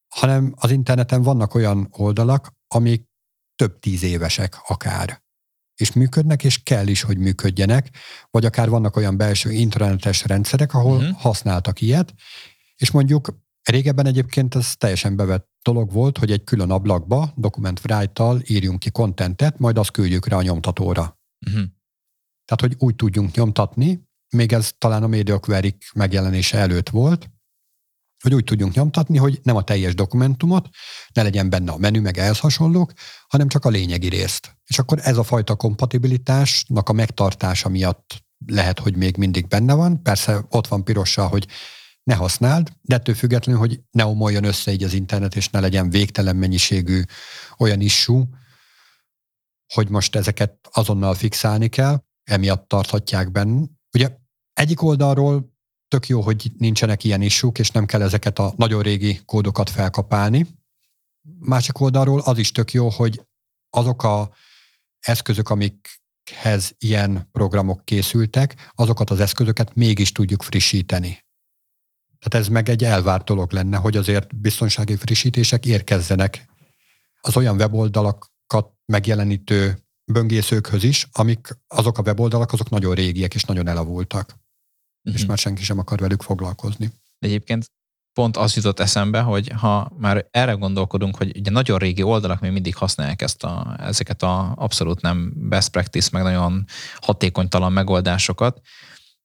hanem 0.07 0.53
az 0.55 0.71
interneten 0.71 1.21
vannak 1.21 1.55
olyan 1.55 1.87
oldalak, 1.91 2.53
amik 2.67 3.07
több 3.55 3.79
tíz 3.79 4.03
évesek 4.03 4.57
akár 4.67 5.21
és 5.75 5.93
működnek, 5.93 6.43
és 6.43 6.63
kell 6.63 6.87
is, 6.87 7.01
hogy 7.01 7.17
működjenek, 7.17 7.89
vagy 8.31 8.45
akár 8.45 8.69
vannak 8.69 8.95
olyan 8.95 9.17
belső 9.17 9.51
internetes 9.51 10.25
rendszerek, 10.25 10.73
ahol 10.73 10.97
uh-huh. 10.97 11.17
használtak 11.17 11.81
ilyet, 11.81 12.13
és 12.75 12.91
mondjuk 12.91 13.41
régebben 13.63 14.05
egyébként 14.05 14.55
ez 14.55 14.75
teljesen 14.75 15.15
bevett 15.15 15.49
dolog 15.61 15.91
volt, 15.91 16.17
hogy 16.17 16.31
egy 16.31 16.43
külön 16.43 16.71
ablakba, 16.71 17.33
dokument 17.35 17.81
write-tal 17.83 18.41
írjunk 18.47 18.79
ki 18.79 18.91
kontentet, 18.91 19.59
majd 19.59 19.77
azt 19.77 19.91
küldjük 19.91 20.27
rá 20.27 20.37
a 20.37 20.41
nyomtatóra. 20.41 21.19
Uh-huh. 21.45 21.63
Tehát, 22.45 22.61
hogy 22.61 22.75
úgy 22.77 22.95
tudjunk 22.95 23.35
nyomtatni, 23.35 24.07
még 24.29 24.53
ez 24.53 24.71
talán 24.77 25.03
a 25.03 25.07
Media 25.07 25.39
Query 25.39 25.77
megjelenése 25.93 26.57
előtt 26.57 26.89
volt, 26.89 27.29
hogy 28.23 28.33
úgy 28.33 28.43
tudjunk 28.43 28.73
nyomtatni, 28.73 29.17
hogy 29.17 29.39
nem 29.43 29.55
a 29.55 29.63
teljes 29.63 29.95
dokumentumot, 29.95 30.69
ne 31.13 31.23
legyen 31.23 31.49
benne 31.49 31.71
a 31.71 31.77
menü, 31.77 31.99
meg 31.99 32.17
ehhez 32.17 32.39
hasonlók, 32.39 32.91
hanem 33.27 33.47
csak 33.47 33.65
a 33.65 33.69
lényegi 33.69 34.09
részt. 34.09 34.57
És 34.65 34.79
akkor 34.79 34.99
ez 35.01 35.17
a 35.17 35.23
fajta 35.23 35.55
kompatibilitásnak 35.55 36.89
a 36.89 36.93
megtartása 36.93 37.69
miatt 37.69 38.23
lehet, 38.45 38.79
hogy 38.79 38.95
még 38.95 39.17
mindig 39.17 39.47
benne 39.47 39.73
van. 39.73 40.01
Persze 40.01 40.45
ott 40.49 40.67
van 40.67 40.83
pirossal, 40.83 41.27
hogy 41.27 41.47
ne 42.03 42.15
használd, 42.15 42.69
de 42.81 42.95
ettől 42.95 43.15
függetlenül, 43.15 43.61
hogy 43.61 43.81
ne 43.91 44.05
omoljon 44.05 44.43
össze 44.43 44.71
így 44.71 44.83
az 44.83 44.93
internet, 44.93 45.35
és 45.35 45.49
ne 45.49 45.59
legyen 45.59 45.89
végtelen 45.89 46.35
mennyiségű 46.35 47.01
olyan 47.57 47.81
issue, 47.81 48.23
hogy 49.73 49.89
most 49.89 50.15
ezeket 50.15 50.69
azonnal 50.71 51.13
fixálni 51.13 51.67
kell. 51.67 52.03
emiatt 52.23 52.67
tarthatják 52.67 53.31
benne. 53.31 53.65
Ugye 53.93 54.17
egyik 54.53 54.81
oldalról 54.81 55.52
tök 55.93 56.07
jó, 56.07 56.21
hogy 56.21 56.51
nincsenek 56.57 57.03
ilyen 57.03 57.21
isúk, 57.21 57.59
és 57.59 57.71
nem 57.71 57.85
kell 57.85 58.01
ezeket 58.01 58.39
a 58.39 58.53
nagyon 58.57 58.81
régi 58.81 59.21
kódokat 59.25 59.69
felkapálni. 59.69 60.47
Másik 61.39 61.79
oldalról 61.79 62.19
az 62.19 62.37
is 62.37 62.51
tök 62.51 62.71
jó, 62.71 62.89
hogy 62.89 63.21
azok 63.69 64.03
a 64.03 64.31
eszközök, 64.99 65.49
amikhez 65.49 66.75
ilyen 66.77 67.29
programok 67.31 67.85
készültek, 67.85 68.71
azokat 68.75 69.09
az 69.09 69.19
eszközöket 69.19 69.75
mégis 69.75 70.11
tudjuk 70.11 70.43
frissíteni. 70.43 71.25
Tehát 72.19 72.45
ez 72.45 72.51
meg 72.51 72.69
egy 72.69 72.83
elvárt 72.83 73.25
dolog 73.25 73.51
lenne, 73.51 73.77
hogy 73.77 73.97
azért 73.97 74.35
biztonsági 74.35 74.95
frissítések 74.95 75.65
érkezzenek 75.65 76.45
az 77.21 77.37
olyan 77.37 77.55
weboldalakat 77.55 78.71
megjelenítő 78.85 79.77
böngészőkhöz 80.05 80.83
is, 80.83 81.07
amik 81.11 81.57
azok 81.67 81.97
a 81.97 82.01
weboldalak, 82.01 82.51
azok 82.51 82.69
nagyon 82.69 82.93
régiek 82.93 83.33
és 83.33 83.43
nagyon 83.43 83.67
elavultak. 83.67 84.41
Uh-huh. 85.03 85.13
És 85.13 85.19
mhm. 85.19 85.29
már 85.29 85.37
senki 85.37 85.63
sem 85.63 85.79
akar 85.79 85.99
velük 85.99 86.21
foglalkozni. 86.21 86.91
Egyébként 87.19 87.65
pont 88.13 88.37
az 88.37 88.55
jutott 88.55 88.79
eszembe, 88.79 89.21
hogy 89.21 89.51
ha 89.55 89.91
már 89.97 90.27
erre 90.31 90.51
gondolkodunk, 90.51 91.15
hogy 91.15 91.37
ugye 91.37 91.51
nagyon 91.51 91.77
régi 91.77 92.03
oldalak 92.03 92.39
még 92.39 92.51
mindig 92.51 92.75
használják 92.75 93.21
ezt 93.21 93.43
a, 93.43 93.75
ezeket 93.79 94.23
a 94.23 94.53
abszolút 94.55 95.01
nem 95.01 95.33
best 95.35 95.69
practice, 95.69 96.09
meg 96.11 96.23
nagyon 96.23 96.65
hatékonytalan 96.95 97.71
megoldásokat, 97.71 98.61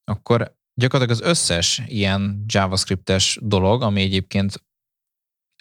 akkor 0.03 0.57
gyakorlatilag 0.73 1.21
az 1.21 1.29
összes 1.29 1.81
ilyen 1.87 2.43
JavaScriptes 2.47 3.39
dolog, 3.41 3.81
ami 3.81 4.01
egyébként 4.01 4.63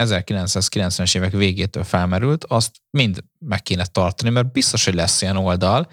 1990-es 0.02 1.16
évek 1.16 1.32
végétől 1.32 1.84
felmerült, 1.84 2.44
azt 2.44 2.76
mind 2.90 3.24
meg 3.38 3.62
kéne 3.62 3.86
tartani, 3.86 4.30
mert 4.30 4.52
biztos, 4.52 4.84
hogy 4.84 4.94
lesz 4.94 5.22
ilyen 5.22 5.36
oldal, 5.36 5.88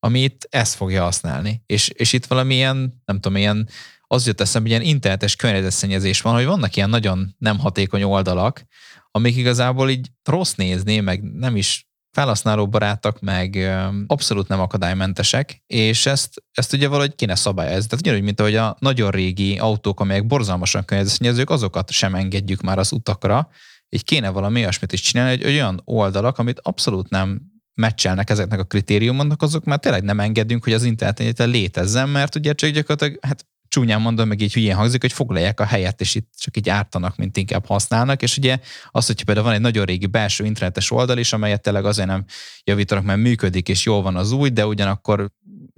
ami 0.00 0.22
itt 0.22 0.46
ezt 0.50 0.74
fogja 0.74 1.02
használni. 1.02 1.62
És, 1.66 1.88
és 1.88 2.12
itt 2.12 2.26
valamilyen, 2.26 3.02
nem 3.04 3.20
tudom, 3.20 3.36
ilyen, 3.36 3.68
az 4.02 4.26
jött 4.26 4.40
eszembe, 4.40 4.68
hogy 4.68 4.78
ilyen 4.78 4.94
internetes 4.94 5.36
környezetszennyezés 5.36 6.20
van, 6.20 6.34
hogy 6.34 6.44
vannak 6.44 6.76
ilyen 6.76 6.90
nagyon 6.90 7.34
nem 7.38 7.58
hatékony 7.58 8.02
oldalak, 8.02 8.64
amik 9.10 9.36
igazából 9.36 9.90
így 9.90 10.10
rossz 10.24 10.54
nézni, 10.54 11.00
meg 11.00 11.22
nem 11.22 11.56
is 11.56 11.88
felhasználóbarátak, 12.12 13.20
meg 13.20 13.70
abszolút 14.06 14.48
nem 14.48 14.60
akadálymentesek, 14.60 15.62
és 15.66 16.06
ezt, 16.06 16.42
ezt 16.52 16.72
ugye 16.72 16.88
valahogy 16.88 17.14
kéne 17.14 17.34
szabályozni. 17.34 17.88
Tehát 17.88 18.04
ugyanúgy, 18.06 18.22
mint 18.22 18.40
ahogy 18.40 18.56
a 18.56 18.76
nagyon 18.78 19.10
régi 19.10 19.58
autók, 19.58 20.00
amelyek 20.00 20.26
borzalmasan 20.26 20.84
környezetszennyezők, 20.84 21.50
azokat 21.50 21.90
sem 21.90 22.14
engedjük 22.14 22.60
már 22.60 22.78
az 22.78 22.92
utakra, 22.92 23.48
így 23.88 24.04
kéne 24.04 24.28
valami 24.28 24.60
olyasmit 24.60 24.92
is 24.92 25.00
csinálni, 25.00 25.36
hogy 25.36 25.52
olyan 25.52 25.80
oldalak, 25.84 26.38
amit 26.38 26.60
abszolút 26.62 27.08
nem 27.08 27.49
meccselnek 27.74 28.30
ezeknek 28.30 28.58
a 28.58 28.64
kritériumoknak, 28.64 29.42
azok 29.42 29.64
már 29.64 29.78
tényleg 29.78 30.02
nem 30.02 30.20
engedünk, 30.20 30.64
hogy 30.64 30.72
az 30.72 30.84
interneten 30.84 31.48
létezzen, 31.48 32.08
mert 32.08 32.34
ugye 32.34 32.52
csak 32.52 32.70
gyakorlatilag 32.70 33.18
hát 33.22 33.46
csúnyán 33.70 34.00
mondom, 34.00 34.28
meg 34.28 34.40
így 34.40 34.52
hülyén 34.52 34.74
hangzik, 34.74 35.00
hogy 35.00 35.12
foglalják 35.12 35.60
a 35.60 35.64
helyet, 35.64 36.00
és 36.00 36.14
itt 36.14 36.32
csak 36.38 36.56
így 36.56 36.68
ártanak, 36.68 37.16
mint 37.16 37.36
inkább 37.36 37.66
használnak, 37.66 38.22
és 38.22 38.36
ugye 38.36 38.58
az, 38.90 39.06
hogy 39.06 39.24
például 39.24 39.46
van 39.46 39.54
egy 39.54 39.60
nagyon 39.60 39.84
régi 39.84 40.06
belső 40.06 40.44
internetes 40.44 40.90
oldal 40.90 41.18
is, 41.18 41.32
amelyet 41.32 41.62
tényleg 41.62 41.84
azért 41.84 42.08
nem 42.08 42.24
javítanak, 42.64 43.04
mert 43.04 43.18
működik, 43.18 43.68
és 43.68 43.84
jól 43.84 44.02
van 44.02 44.16
az 44.16 44.32
új, 44.32 44.48
de 44.48 44.66
ugyanakkor 44.66 45.30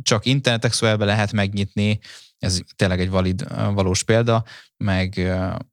csak 0.02 0.26
internetek 0.26 0.72
szóval 0.72 1.06
lehet 1.06 1.32
megnyitni, 1.32 1.98
ez 2.42 2.60
tényleg 2.76 3.00
egy 3.00 3.10
valid, 3.10 3.46
valós 3.74 4.02
példa, 4.02 4.44
meg 4.76 5.16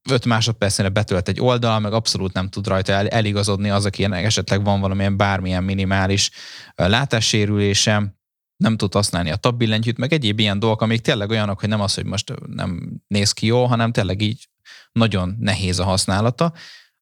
5 0.10 0.26
másodpercre 0.26 0.90
betölt 0.90 1.28
egy 1.28 1.42
oldal, 1.42 1.80
meg 1.80 1.94
abszolút 1.94 2.34
nem 2.34 2.50
tud 2.50 2.68
rajta 2.68 2.94
eligazodni 2.94 3.70
az, 3.70 3.86
akinek 3.86 4.24
esetleg 4.24 4.64
van 4.64 4.80
valamilyen 4.80 5.18
bármilyen 5.18 5.64
minimális 5.64 6.32
látássérülése, 6.76 8.18
nem 8.64 8.78
tud 8.78 8.94
használni 8.94 9.32
a 9.32 9.36
tabbillentyűt, 9.36 9.98
meg 9.98 10.14
egyéb 10.14 10.40
ilyen 10.40 10.60
dolgok, 10.60 10.82
amik 10.82 11.02
tényleg 11.02 11.30
olyanok, 11.30 11.60
hogy 11.60 11.70
nem 11.70 11.82
az, 11.82 11.94
hogy 11.94 12.06
most 12.06 12.34
nem 12.48 13.02
néz 13.08 13.32
ki 13.32 13.46
jól, 13.46 13.68
hanem 13.68 13.92
tényleg 13.92 14.22
így 14.22 14.50
nagyon 14.92 15.36
nehéz 15.40 15.80
a 15.80 15.84
használata, 15.84 16.54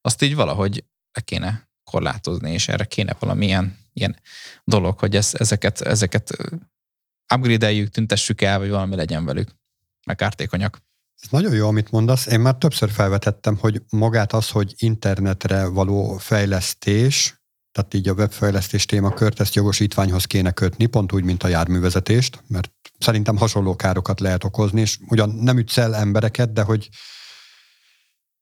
azt 0.01 0.21
így 0.21 0.35
valahogy 0.35 0.83
le 1.11 1.21
kéne 1.21 1.69
korlátozni, 1.83 2.51
és 2.51 2.67
erre 2.67 2.85
kéne 2.85 3.15
valamilyen 3.19 3.77
ilyen 3.93 4.19
dolog, 4.63 4.99
hogy 4.99 5.15
ez, 5.15 5.31
ezeket, 5.33 5.81
ezeket 5.81 6.37
upgrade-eljük, 7.35 7.89
tüntessük 7.89 8.41
el, 8.41 8.59
vagy 8.59 8.69
valami 8.69 8.95
legyen 8.95 9.25
velük, 9.25 9.49
meg 10.05 10.15
kártékonyak. 10.15 10.77
Ez 11.21 11.29
nagyon 11.29 11.53
jó, 11.53 11.67
amit 11.67 11.91
mondasz. 11.91 12.25
Én 12.25 12.39
már 12.39 12.55
többször 12.55 12.89
felvetettem, 12.89 13.57
hogy 13.57 13.81
magát 13.89 14.33
az, 14.33 14.49
hogy 14.49 14.73
internetre 14.77 15.67
való 15.67 16.17
fejlesztés, 16.17 17.41
tehát 17.71 17.93
így 17.93 18.07
a 18.07 18.13
webfejlesztés 18.13 18.85
témakört 18.85 19.39
ezt 19.39 19.55
jogosítványhoz 19.55 20.25
kéne 20.25 20.51
kötni, 20.51 20.85
pont 20.85 21.13
úgy, 21.13 21.23
mint 21.23 21.43
a 21.43 21.47
járművezetést, 21.47 22.43
mert 22.47 22.71
szerintem 22.99 23.37
hasonló 23.37 23.75
károkat 23.75 24.19
lehet 24.19 24.43
okozni, 24.43 24.81
és 24.81 24.99
ugyan 25.07 25.29
nem 25.29 25.57
ütsz 25.57 25.77
el 25.77 25.95
embereket, 25.95 26.53
de 26.53 26.61
hogy 26.61 26.89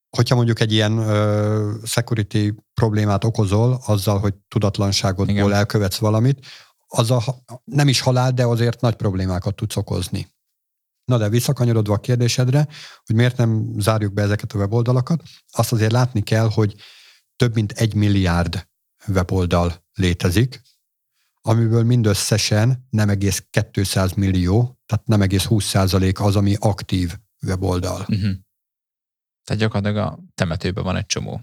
hogyha 0.09 0.35
mondjuk 0.35 0.59
egy 0.59 0.71
ilyen 0.71 0.99
uh, 0.99 1.83
security 1.83 2.53
problémát 2.73 3.23
okozol, 3.23 3.81
azzal, 3.85 4.19
hogy 4.19 4.33
tudatlanságodból 4.47 5.35
Igen. 5.35 5.53
elkövetsz 5.53 5.97
valamit, 5.97 6.45
az 6.87 7.11
a, 7.11 7.23
nem 7.63 7.87
is 7.87 7.99
halál, 7.99 8.31
de 8.31 8.45
azért 8.45 8.81
nagy 8.81 8.95
problémákat 8.95 9.55
tudsz 9.55 9.75
okozni. 9.75 10.27
Na 11.05 11.17
de 11.17 11.29
visszakanyarodva 11.29 11.93
a 11.93 11.99
kérdésedre, 11.99 12.67
hogy 13.05 13.15
miért 13.15 13.37
nem 13.37 13.73
zárjuk 13.77 14.13
be 14.13 14.21
ezeket 14.21 14.51
a 14.51 14.57
weboldalakat, 14.57 15.23
azt 15.51 15.71
azért 15.71 15.91
látni 15.91 16.21
kell, 16.21 16.49
hogy 16.49 16.75
több 17.35 17.53
mint 17.53 17.71
egy 17.71 17.93
milliárd 17.93 18.67
weboldal 19.07 19.85
létezik, 19.93 20.61
amiből 21.41 21.83
mindösszesen 21.83 22.87
nem 22.89 23.09
egész 23.09 23.45
200 23.71 24.13
millió, 24.13 24.79
tehát 24.85 25.07
nem 25.07 25.21
egész 25.21 25.43
20 25.43 25.65
százalék 25.65 26.19
az, 26.19 26.35
ami 26.35 26.55
aktív 26.59 27.17
weboldal. 27.41 27.99
Uh-huh. 27.99 28.33
Tehát 29.43 29.61
gyakorlatilag 29.61 30.05
a 30.05 30.19
temetőben 30.35 30.83
van 30.83 30.95
egy 30.95 31.05
csomó. 31.05 31.41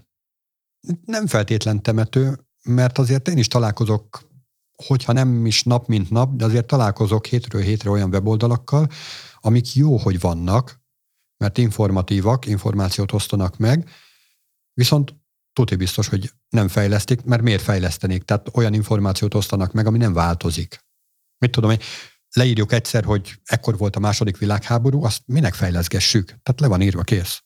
Nem 1.05 1.27
feltétlen 1.27 1.81
temető, 1.81 2.47
mert 2.63 2.97
azért 2.97 3.27
én 3.27 3.37
is 3.37 3.47
találkozok, 3.47 4.31
hogyha 4.87 5.13
nem 5.13 5.45
is 5.45 5.63
nap 5.63 5.87
mint 5.87 6.09
nap, 6.09 6.35
de 6.35 6.45
azért 6.45 6.67
találkozok 6.67 7.25
hétről 7.25 7.61
hétre 7.61 7.89
olyan 7.89 8.09
weboldalakkal, 8.09 8.89
amik 9.35 9.75
jó, 9.75 9.97
hogy 9.97 10.19
vannak, 10.19 10.81
mert 11.37 11.57
informatívak, 11.57 12.45
információt 12.45 13.11
osztanak 13.11 13.57
meg, 13.57 13.89
viszont 14.73 15.15
tuti 15.53 15.75
biztos, 15.75 16.07
hogy 16.07 16.31
nem 16.49 16.67
fejlesztik, 16.67 17.23
mert 17.23 17.41
miért 17.41 17.61
fejlesztenék? 17.61 18.23
Tehát 18.23 18.49
olyan 18.53 18.73
információt 18.73 19.33
osztanak 19.33 19.71
meg, 19.71 19.87
ami 19.87 19.97
nem 19.97 20.13
változik. 20.13 20.79
Mit 21.37 21.51
tudom 21.51 21.71
én, 21.71 21.79
leírjuk 22.33 22.71
egyszer, 22.71 23.03
hogy 23.03 23.39
ekkor 23.43 23.77
volt 23.77 23.95
a 23.95 23.99
második 23.99 24.37
világháború, 24.37 25.03
azt 25.03 25.21
minek 25.25 25.53
fejleszgessük? 25.53 26.25
Tehát 26.25 26.59
le 26.59 26.67
van 26.67 26.81
írva, 26.81 27.01
kész. 27.01 27.43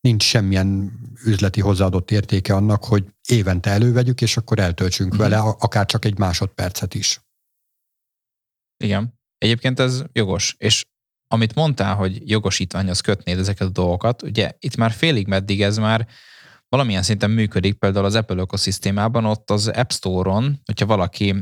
Nincs 0.00 0.22
semmilyen 0.22 0.92
üzleti 1.24 1.60
hozzáadott 1.60 2.10
értéke 2.10 2.54
annak, 2.54 2.84
hogy 2.84 3.04
évente 3.30 3.70
elővegyük, 3.70 4.20
és 4.20 4.36
akkor 4.36 4.58
eltöltsünk 4.58 5.14
mm. 5.14 5.18
vele 5.18 5.38
akár 5.38 5.86
csak 5.86 6.04
egy 6.04 6.18
másodpercet 6.18 6.94
is. 6.94 7.20
Igen. 8.84 9.18
Egyébként 9.38 9.80
ez 9.80 10.02
jogos. 10.12 10.54
És 10.58 10.84
amit 11.26 11.54
mondtál, 11.54 11.94
hogy 11.94 12.30
jogosítványhoz 12.30 13.00
kötnéd 13.00 13.38
ezeket 13.38 13.68
a 13.68 13.70
dolgokat, 13.70 14.22
ugye 14.22 14.52
itt 14.58 14.76
már 14.76 14.90
félig 14.90 15.26
meddig 15.26 15.62
ez 15.62 15.76
már 15.76 16.06
valamilyen 16.68 17.02
szinten 17.02 17.30
működik, 17.30 17.74
például 17.74 18.04
az 18.04 18.14
Apple 18.14 18.36
ökoszisztémában, 18.36 19.24
ott 19.24 19.50
az 19.50 19.68
App 19.68 19.90
Store-on, 19.90 20.60
hogyha 20.64 20.86
valaki 20.86 21.34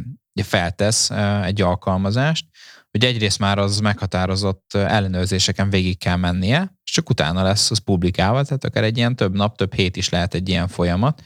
feltesz 0.42 1.10
egy 1.42 1.60
alkalmazást, 1.60 2.46
hogy 2.90 3.04
egyrészt 3.04 3.38
már 3.38 3.58
az 3.58 3.80
meghatározott 3.80 4.74
ellenőrzéseken 4.74 5.70
végig 5.70 5.98
kell 5.98 6.16
mennie, 6.16 6.74
és 6.84 6.90
csak 6.90 7.10
utána 7.10 7.42
lesz 7.42 7.70
az 7.70 7.78
publikálva, 7.78 8.44
tehát 8.44 8.64
akár 8.64 8.84
egy 8.84 8.96
ilyen 8.96 9.16
több 9.16 9.34
nap, 9.34 9.56
több 9.56 9.74
hét 9.74 9.96
is 9.96 10.08
lehet 10.08 10.34
egy 10.34 10.48
ilyen 10.48 10.68
folyamat. 10.68 11.22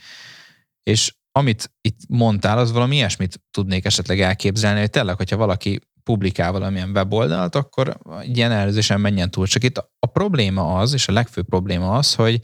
És 0.91 1.15
amit 1.33 1.73
itt 1.81 1.99
mondtál, 2.09 2.59
az 2.59 2.73
valami 2.73 2.97
ilyesmit 2.97 3.41
tudnék 3.51 3.85
esetleg 3.85 4.21
elképzelni, 4.21 4.81
hogy 4.81 4.91
tényleg, 4.91 5.17
hogyha 5.17 5.37
valaki 5.37 5.81
publikál 6.05 6.53
valamilyen 6.53 6.91
weboldalt, 6.91 7.55
akkor 7.55 7.99
ilyen 8.23 8.51
ellenőrzésen 8.51 9.01
menjen 9.01 9.31
túl. 9.31 9.47
Csak 9.47 9.65
itt 9.65 9.79
a 9.99 10.07
probléma 10.13 10.79
az, 10.79 10.93
és 10.93 11.09
a 11.09 11.13
legfőbb 11.13 11.47
probléma 11.47 11.97
az, 11.97 12.15
hogy 12.15 12.41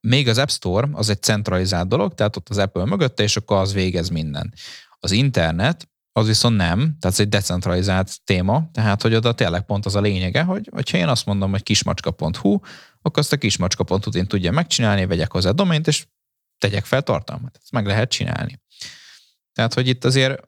még 0.00 0.28
az 0.28 0.38
App 0.38 0.48
Store 0.48 0.88
az 0.92 1.08
egy 1.08 1.22
centralizált 1.22 1.88
dolog, 1.88 2.14
tehát 2.14 2.36
ott 2.36 2.48
az 2.48 2.58
Apple 2.58 2.84
mögötte, 2.84 3.22
és 3.22 3.36
akkor 3.36 3.56
az 3.56 3.72
végez 3.72 4.08
minden. 4.08 4.54
Az 4.98 5.10
internet 5.10 5.88
az 6.12 6.26
viszont 6.26 6.56
nem, 6.56 6.78
tehát 6.78 7.04
ez 7.04 7.20
egy 7.20 7.28
decentralizált 7.28 8.24
téma, 8.24 8.68
tehát 8.72 9.02
hogy 9.02 9.14
oda 9.14 9.32
tényleg 9.32 9.64
pont 9.66 9.86
az 9.86 9.94
a 9.94 10.00
lényege, 10.00 10.42
hogy 10.42 10.90
ha 10.90 10.96
én 10.96 11.08
azt 11.08 11.26
mondom, 11.26 11.50
hogy 11.50 11.62
kismacska.hu, 11.62 12.58
akkor 13.02 13.18
azt 13.18 13.32
a 13.32 13.36
kismacska.hu 13.36 14.10
én 14.12 14.26
tudja 14.26 14.52
megcsinálni, 14.52 15.06
vegyek 15.06 15.32
hozzá 15.32 15.50
domaint, 15.50 15.86
és 15.86 16.06
tegyek 16.58 16.84
fel 16.84 17.02
tartalmat. 17.02 17.58
Ezt 17.62 17.72
meg 17.72 17.86
lehet 17.86 18.10
csinálni. 18.10 18.60
Tehát, 19.52 19.74
hogy 19.74 19.88
itt 19.88 20.04
azért 20.04 20.40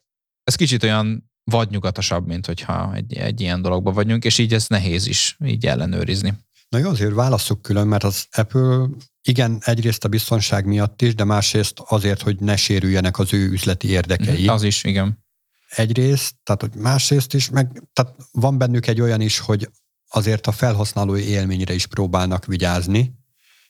ez 0.43 0.55
kicsit 0.55 0.83
olyan 0.83 1.31
vadnyugatosabb, 1.45 2.27
mint 2.27 2.47
hogyha 2.47 2.95
egy, 2.95 3.15
egy 3.15 3.41
ilyen 3.41 3.63
dologban 3.63 3.95
vagyunk, 3.95 4.25
és 4.25 4.39
így 4.39 4.55
ez 4.55 4.67
nehéz 4.67 5.07
is 5.07 5.37
így 5.45 5.67
ellenőrizni. 5.67 6.35
Na 6.69 6.79
jó, 6.79 6.89
azért 6.89 7.15
válasszuk 7.15 7.63
külön, 7.63 7.87
mert 7.87 8.05
az 8.05 8.27
Apple 8.31 8.87
igen, 9.23 9.59
egyrészt 9.65 10.05
a 10.05 10.09
biztonság 10.09 10.65
miatt 10.65 11.03
is, 11.03 11.15
de 11.15 11.25
másrészt 11.25 11.83
azért, 11.85 12.23
hogy 12.23 12.41
ne 12.41 12.57
sérüljenek 12.57 13.19
az 13.19 13.33
ő 13.33 13.51
üzleti 13.51 13.89
érdekei. 13.89 14.49
Az 14.49 14.63
is, 14.63 14.85
igen. 14.85 15.25
egyrészt, 15.69 16.35
tehát 16.43 16.61
hogy 16.61 16.75
másrészt 16.75 17.35
is, 17.35 17.51
meg 17.51 17.83
tehát 17.93 18.15
van 18.33 18.59
bennük 18.59 18.87
egy 18.87 19.01
olyan 19.01 19.21
is, 19.21 19.39
hogy 19.39 19.71
azért 20.09 20.47
a 20.47 20.53
felhasználói 20.53 21.23
élményre 21.23 21.75
is 21.75 21.87
próbálnak 21.87 22.45
vigyázni, 22.45 23.20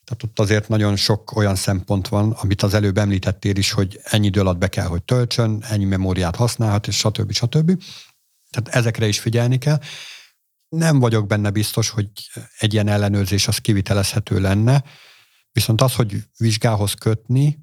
tehát 0.03 0.23
ott 0.23 0.39
azért 0.39 0.67
nagyon 0.67 0.95
sok 0.95 1.35
olyan 1.35 1.55
szempont 1.55 2.07
van, 2.07 2.31
amit 2.31 2.61
az 2.61 2.73
előbb 2.73 2.97
említettél 2.97 3.55
is, 3.55 3.71
hogy 3.71 3.99
ennyi 4.03 4.25
idő 4.25 4.39
alatt 4.39 4.57
be 4.57 4.67
kell, 4.67 4.85
hogy 4.85 5.03
töltsön, 5.03 5.63
ennyi 5.69 5.85
memóriát 5.85 6.35
használhat, 6.35 6.87
és 6.87 6.97
stb. 6.97 7.31
stb. 7.31 7.83
Tehát 8.49 8.75
ezekre 8.75 9.07
is 9.07 9.19
figyelni 9.19 9.57
kell. 9.57 9.79
Nem 10.69 10.99
vagyok 10.99 11.27
benne 11.27 11.49
biztos, 11.49 11.89
hogy 11.89 12.09
egy 12.57 12.73
ilyen 12.73 12.87
ellenőrzés 12.87 13.47
az 13.47 13.57
kivitelezhető 13.57 14.39
lenne, 14.39 14.83
viszont 15.51 15.81
az, 15.81 15.95
hogy 15.95 16.23
vizsgához 16.37 16.93
kötni, 16.93 17.59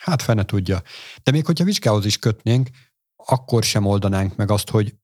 hát 0.00 0.22
fene 0.22 0.44
tudja. 0.44 0.82
De 1.22 1.30
még 1.30 1.46
hogyha 1.46 1.64
vizsgához 1.64 2.04
is 2.04 2.18
kötnénk, 2.18 2.68
akkor 3.16 3.64
sem 3.64 3.86
oldanánk 3.86 4.36
meg 4.36 4.50
azt, 4.50 4.70
hogy 4.70 4.94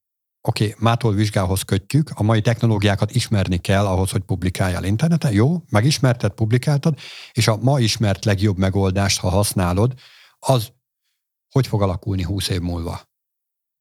oké, 0.48 0.64
okay, 0.64 0.76
mától 0.78 1.14
vizsgához 1.14 1.62
kötjük, 1.62 2.10
a 2.14 2.22
mai 2.22 2.40
technológiákat 2.40 3.14
ismerni 3.14 3.58
kell 3.58 3.86
ahhoz, 3.86 4.10
hogy 4.10 4.22
publikáljál 4.22 4.84
interneten, 4.84 5.32
jó, 5.32 5.62
megismerted, 5.68 6.32
publikáltad, 6.32 6.98
és 7.32 7.48
a 7.48 7.56
ma 7.56 7.80
ismert 7.80 8.24
legjobb 8.24 8.58
megoldást, 8.58 9.20
ha 9.20 9.28
használod, 9.28 9.94
az 10.38 10.72
hogy 11.50 11.66
fog 11.66 11.82
alakulni 11.82 12.22
húsz 12.22 12.48
év 12.48 12.60
múlva? 12.60 13.00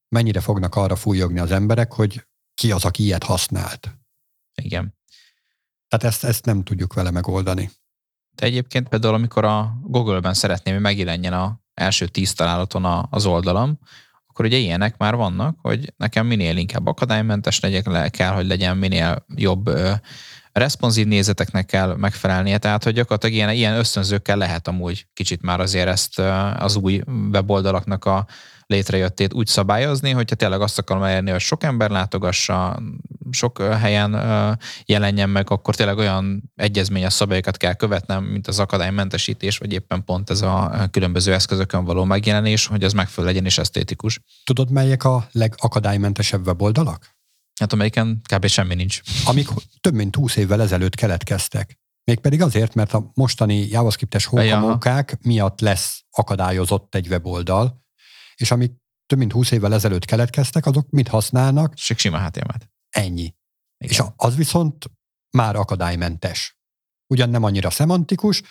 Mennyire 0.09 0.39
fognak 0.39 0.75
arra 0.75 0.95
fújogni 0.95 1.39
az 1.39 1.51
emberek, 1.51 1.93
hogy 1.93 2.27
ki 2.53 2.71
az, 2.71 2.85
aki 2.85 3.03
ilyet 3.03 3.23
használt? 3.23 3.97
Igen. 4.61 4.95
Tehát 5.87 6.15
ezt, 6.15 6.23
ezt 6.23 6.45
nem 6.45 6.63
tudjuk 6.63 6.93
vele 6.93 7.11
megoldani. 7.11 7.71
De 8.35 8.45
egyébként 8.45 8.89
például, 8.89 9.13
amikor 9.13 9.45
a 9.45 9.77
Google-ben 9.83 10.33
szeretném, 10.33 10.73
hogy 10.73 10.83
megjelenjen 10.83 11.33
a 11.33 11.61
első 11.73 12.07
tíz 12.07 12.33
találaton 12.33 13.07
az 13.09 13.25
oldalam, 13.25 13.79
akkor 14.33 14.45
ugye 14.45 14.57
ilyenek 14.57 14.97
már 14.97 15.15
vannak, 15.15 15.57
hogy 15.61 15.93
nekem 15.97 16.25
minél 16.27 16.57
inkább 16.57 16.87
akadálymentes 16.87 17.59
legyek, 17.59 17.85
le 17.85 18.09
kell, 18.09 18.31
hogy 18.31 18.47
legyen 18.47 18.77
minél 18.77 19.25
jobb 19.35 19.69
responsív 20.53 21.07
nézeteknek 21.07 21.65
kell 21.65 21.95
megfelelnie, 21.95 22.57
tehát 22.57 22.83
hogy 22.83 22.93
gyakorlatilag 22.93 23.35
ilyen, 23.35 23.49
ilyen 23.49 23.77
ösztönzőkkel 23.77 24.37
lehet 24.37 24.67
amúgy 24.67 25.07
kicsit 25.13 25.41
már 25.41 25.59
azért 25.59 25.87
ezt 25.87 26.19
az 26.59 26.75
új 26.75 27.01
weboldalaknak 27.31 28.05
a 28.05 28.25
létrejöttét 28.65 29.33
úgy 29.33 29.47
szabályozni, 29.47 30.11
hogyha 30.11 30.35
tényleg 30.35 30.61
azt 30.61 30.79
akarom 30.79 31.03
elérni, 31.03 31.31
hogy 31.31 31.39
sok 31.39 31.63
ember 31.63 31.89
látogassa, 31.89 32.81
sok 33.31 33.61
helyen 33.61 34.11
jelenjen 34.85 35.29
meg, 35.29 35.49
akkor 35.49 35.75
tényleg 35.75 35.97
olyan 35.97 36.51
egyezményes 36.55 37.13
szabályokat 37.13 37.57
kell 37.57 37.73
követnem, 37.73 38.23
mint 38.23 38.47
az 38.47 38.59
akadálymentesítés, 38.59 39.57
vagy 39.57 39.73
éppen 39.73 40.03
pont 40.03 40.29
ez 40.29 40.41
a 40.41 40.87
különböző 40.91 41.33
eszközökön 41.33 41.85
való 41.85 42.03
megjelenés, 42.03 42.67
hogy 42.67 42.83
az 42.83 42.93
megfelelő 42.93 43.33
legyen 43.33 43.45
és 43.45 43.57
esztétikus. 43.57 44.19
Tudod, 44.43 44.71
melyek 44.71 45.03
a 45.03 45.27
legakadálymentesebb 45.31 46.45
weboldalak? 46.45 47.15
Hát 47.59 47.73
amelyiken 47.73 48.21
kb. 48.33 48.45
semmi 48.45 48.75
nincs. 48.75 49.01
Amik 49.25 49.47
több 49.81 49.93
mint 49.93 50.15
20 50.15 50.35
évvel 50.35 50.61
ezelőtt 50.61 50.95
keletkeztek. 50.95 51.77
Mégpedig 52.03 52.41
azért, 52.41 52.73
mert 52.73 52.93
a 52.93 53.11
mostani 53.13 53.67
JavaScript-es 53.67 54.25
hókamókák 54.25 55.17
miatt 55.21 55.59
lesz 55.59 56.03
akadályozott 56.09 56.95
egy 56.95 57.07
weboldal, 57.07 57.83
és 58.35 58.51
amik 58.51 58.71
több 59.05 59.17
mint 59.19 59.31
20 59.31 59.51
évvel 59.51 59.73
ezelőtt 59.73 60.05
keletkeztek, 60.05 60.65
azok 60.65 60.89
mit 60.89 61.07
használnak? 61.07 61.73
Csak 61.73 61.97
sima 61.97 62.25
html 62.25 62.53
Ennyi. 62.89 63.21
Igen. 63.21 63.35
És 63.77 64.01
az 64.15 64.35
viszont 64.35 64.91
már 65.37 65.55
akadálymentes. 65.55 66.57
Ugyan 67.07 67.29
nem 67.29 67.43
annyira 67.43 67.69
szemantikus, 67.69 68.41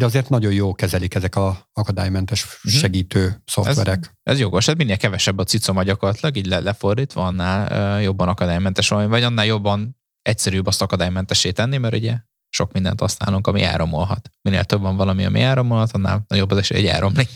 de 0.00 0.06
azért 0.06 0.28
nagyon 0.28 0.52
jó 0.52 0.74
kezelik 0.74 1.14
ezek 1.14 1.36
a 1.36 1.68
akadálymentes 1.72 2.44
uh-huh. 2.44 2.72
segítő 2.72 3.42
szoftverek. 3.46 3.98
Ez, 3.98 4.32
ez 4.32 4.38
jogos, 4.38 4.66
hát 4.66 4.76
minél 4.76 4.96
kevesebb 4.96 5.38
a 5.38 5.44
cicoma 5.44 5.82
gyakorlatilag, 5.82 6.36
így 6.36 6.46
le, 6.46 6.60
lefordítva, 6.60 7.26
annál 7.26 7.96
uh, 7.96 8.02
jobban 8.02 8.28
akadálymentes 8.28 8.88
vagy 8.88 9.22
annál 9.22 9.46
jobban 9.46 9.96
egyszerűbb 10.22 10.66
azt 10.66 10.82
akadálymentesé 10.82 11.50
tenni, 11.50 11.76
mert 11.76 11.94
ugye 11.94 12.16
sok 12.48 12.72
mindent 12.72 13.00
használunk, 13.00 13.46
ami 13.46 13.62
áramolhat. 13.62 14.30
Minél 14.42 14.64
több 14.64 14.80
van 14.80 14.96
valami, 14.96 15.24
ami 15.24 15.42
áramolhat, 15.42 15.92
annál 15.92 16.24
nagyobb 16.28 16.50
az 16.50 16.58
esély, 16.58 16.80
hogy 16.80 16.88
áramlik. 16.88 17.28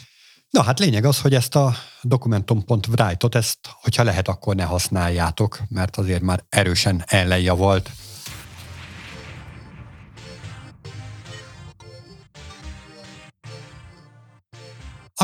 Na 0.51 0.63
hát 0.63 0.79
lényeg 0.79 1.05
az, 1.05 1.21
hogy 1.21 1.35
ezt 1.35 1.57
a 1.57 1.75
dokumentum.write-ot, 2.03 3.35
ezt, 3.35 3.59
hogyha 3.63 4.03
lehet, 4.03 4.29
akkor 4.29 4.55
ne 4.55 4.65
használjátok, 4.65 5.61
mert 5.69 5.97
azért 5.97 6.23
már 6.23 6.45
erősen 6.49 7.05
ellenjavalt. 7.07 7.91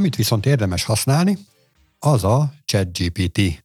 Amit 0.01 0.17
viszont 0.17 0.47
érdemes 0.47 0.85
használni, 0.85 1.39
az 1.99 2.25
a 2.25 2.53
ChatGPT. 2.65 3.65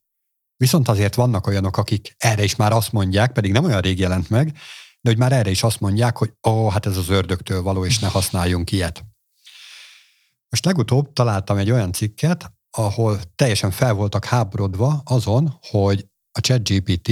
Viszont 0.57 0.87
azért 0.87 1.15
vannak 1.15 1.47
olyanok, 1.47 1.77
akik 1.77 2.15
erre 2.17 2.43
is 2.43 2.55
már 2.55 2.71
azt 2.71 2.91
mondják, 2.91 3.31
pedig 3.31 3.51
nem 3.51 3.63
olyan 3.63 3.81
rég 3.81 3.99
jelent 3.99 4.29
meg, 4.29 4.57
de 5.01 5.09
hogy 5.09 5.17
már 5.17 5.31
erre 5.31 5.49
is 5.49 5.63
azt 5.63 5.79
mondják, 5.79 6.17
hogy 6.17 6.33
ó, 6.47 6.69
hát 6.69 6.85
ez 6.85 6.97
az 6.97 7.09
ördögtől 7.09 7.61
való, 7.61 7.85
és 7.85 7.99
ne 7.99 8.07
használjunk 8.07 8.71
ilyet. 8.71 9.05
Most 10.49 10.65
legutóbb 10.65 11.13
találtam 11.13 11.57
egy 11.57 11.71
olyan 11.71 11.91
cikket, 11.91 12.51
ahol 12.69 13.19
teljesen 13.35 13.71
fel 13.71 13.93
voltak 13.93 14.25
háborodva 14.25 15.01
azon, 15.05 15.57
hogy 15.61 16.07
a 16.31 16.39
ChatGPT 16.39 17.11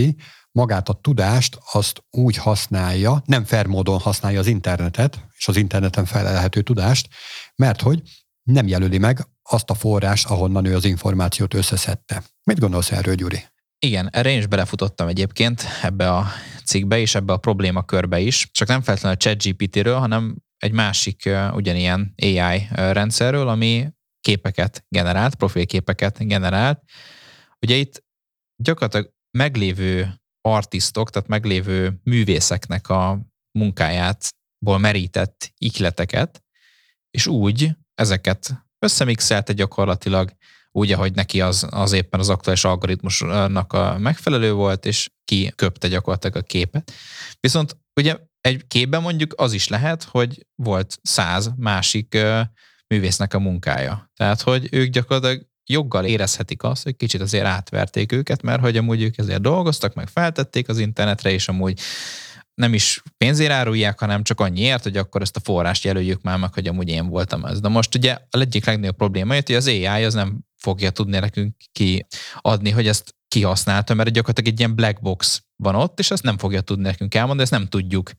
magát 0.51 0.89
a 0.89 0.93
tudást 0.93 1.59
azt 1.71 2.03
úgy 2.09 2.35
használja, 2.35 3.21
nem 3.25 3.45
fair 3.45 3.65
módon 3.65 3.99
használja 3.99 4.39
az 4.39 4.47
internetet, 4.47 5.27
és 5.37 5.47
az 5.47 5.55
interneten 5.55 6.05
felelhető 6.05 6.61
tudást, 6.61 7.09
mert 7.55 7.81
hogy 7.81 8.01
nem 8.43 8.67
jelöli 8.67 8.97
meg 8.97 9.19
azt 9.41 9.69
a 9.69 9.73
forrást, 9.73 10.25
ahonnan 10.29 10.65
ő 10.65 10.75
az 10.75 10.85
információt 10.85 11.53
összeszedte. 11.53 12.23
Mit 12.43 12.59
gondolsz 12.59 12.91
erről, 12.91 13.15
Gyuri? 13.15 13.43
Igen, 13.79 14.09
erre 14.11 14.29
én 14.29 14.37
is 14.37 14.47
belefutottam 14.47 15.07
egyébként 15.07 15.63
ebbe 15.81 16.11
a 16.11 16.25
cikkbe 16.65 16.99
és 16.99 17.15
ebbe 17.15 17.33
a 17.33 17.37
problémakörbe 17.37 18.19
is, 18.19 18.49
csak 18.51 18.67
nem 18.67 18.81
feltétlenül 18.81 19.17
a 19.17 19.21
ChatGPT-ről, 19.21 19.97
hanem 19.97 20.35
egy 20.57 20.71
másik 20.71 21.29
ugyanilyen 21.51 22.13
AI 22.17 22.67
rendszerről, 22.71 23.47
ami 23.47 23.89
képeket 24.21 24.85
generált, 24.89 25.35
profilképeket 25.35 26.27
generált. 26.27 26.83
Ugye 27.61 27.75
itt 27.75 28.03
gyakorlatilag 28.63 29.13
meglévő 29.37 30.21
artistok, 30.41 31.09
tehát 31.09 31.27
meglévő 31.27 31.99
művészeknek 32.03 32.89
a 32.89 33.19
munkájátból 33.59 34.77
merített 34.79 35.53
ikleteket, 35.57 36.43
és 37.09 37.27
úgy 37.27 37.75
ezeket 37.95 38.65
összemixelte 38.79 39.53
gyakorlatilag, 39.53 40.31
úgy, 40.71 40.91
ahogy 40.91 41.13
neki 41.13 41.41
az, 41.41 41.67
az 41.69 41.91
éppen 41.91 42.19
az 42.19 42.29
aktuális 42.29 42.63
algoritmusnak 42.63 43.73
a 43.73 43.97
megfelelő 43.97 44.53
volt, 44.53 44.85
és 44.85 45.09
ki 45.25 45.51
köpte 45.55 45.87
gyakorlatilag 45.87 46.35
a 46.35 46.41
képet. 46.41 46.91
Viszont 47.39 47.77
ugye 47.95 48.17
egy 48.41 48.67
képben 48.67 49.01
mondjuk 49.01 49.33
az 49.37 49.53
is 49.53 49.67
lehet, 49.67 50.03
hogy 50.03 50.45
volt 50.55 50.99
száz 51.01 51.51
másik 51.57 52.17
művésznek 52.87 53.33
a 53.33 53.39
munkája. 53.39 54.11
Tehát, 54.15 54.41
hogy 54.41 54.67
ők 54.71 54.89
gyakorlatilag 54.89 55.47
joggal 55.65 56.05
érezhetik 56.05 56.63
azt, 56.63 56.83
hogy 56.83 56.95
kicsit 56.95 57.21
azért 57.21 57.45
átverték 57.45 58.11
őket, 58.11 58.41
mert 58.41 58.61
hogy 58.61 58.77
amúgy 58.77 59.01
ők 59.01 59.17
ezért 59.17 59.41
dolgoztak, 59.41 59.93
meg 59.93 60.07
feltették 60.07 60.69
az 60.69 60.79
internetre, 60.79 61.31
és 61.31 61.47
amúgy 61.47 61.79
nem 62.53 62.73
is 62.73 63.01
pénzért 63.17 63.51
árulják, 63.51 63.99
hanem 63.99 64.23
csak 64.23 64.39
annyiért, 64.39 64.83
hogy 64.83 64.97
akkor 64.97 65.21
ezt 65.21 65.35
a 65.35 65.39
forrást 65.39 65.83
jelöljük 65.83 66.21
már 66.21 66.37
meg, 66.37 66.53
hogy 66.53 66.67
amúgy 66.67 66.89
én 66.89 67.07
voltam 67.07 67.45
ez. 67.45 67.59
De 67.59 67.67
most 67.67 67.95
ugye 67.95 68.17
a 68.29 68.37
egyik 68.37 68.65
legnagyobb 68.65 68.95
probléma, 68.95 69.33
hogy 69.33 69.55
az 69.55 69.67
AI 69.67 69.85
az 69.85 70.13
nem 70.13 70.45
fogja 70.55 70.89
tudni 70.89 71.19
nekünk 71.19 71.55
kiadni, 71.71 72.69
hogy 72.69 72.87
ezt 72.87 73.15
kihasználta, 73.27 73.93
mert 73.93 74.09
gyakorlatilag 74.09 74.51
egy 74.51 74.59
ilyen 74.59 74.75
black 74.75 75.01
box 75.01 75.43
van 75.55 75.75
ott, 75.75 75.99
és 75.99 76.11
ezt 76.11 76.23
nem 76.23 76.37
fogja 76.37 76.61
tudni 76.61 76.83
nekünk 76.83 77.15
elmondani, 77.15 77.41
ezt 77.41 77.51
nem 77.51 77.67
tudjuk, 77.67 78.11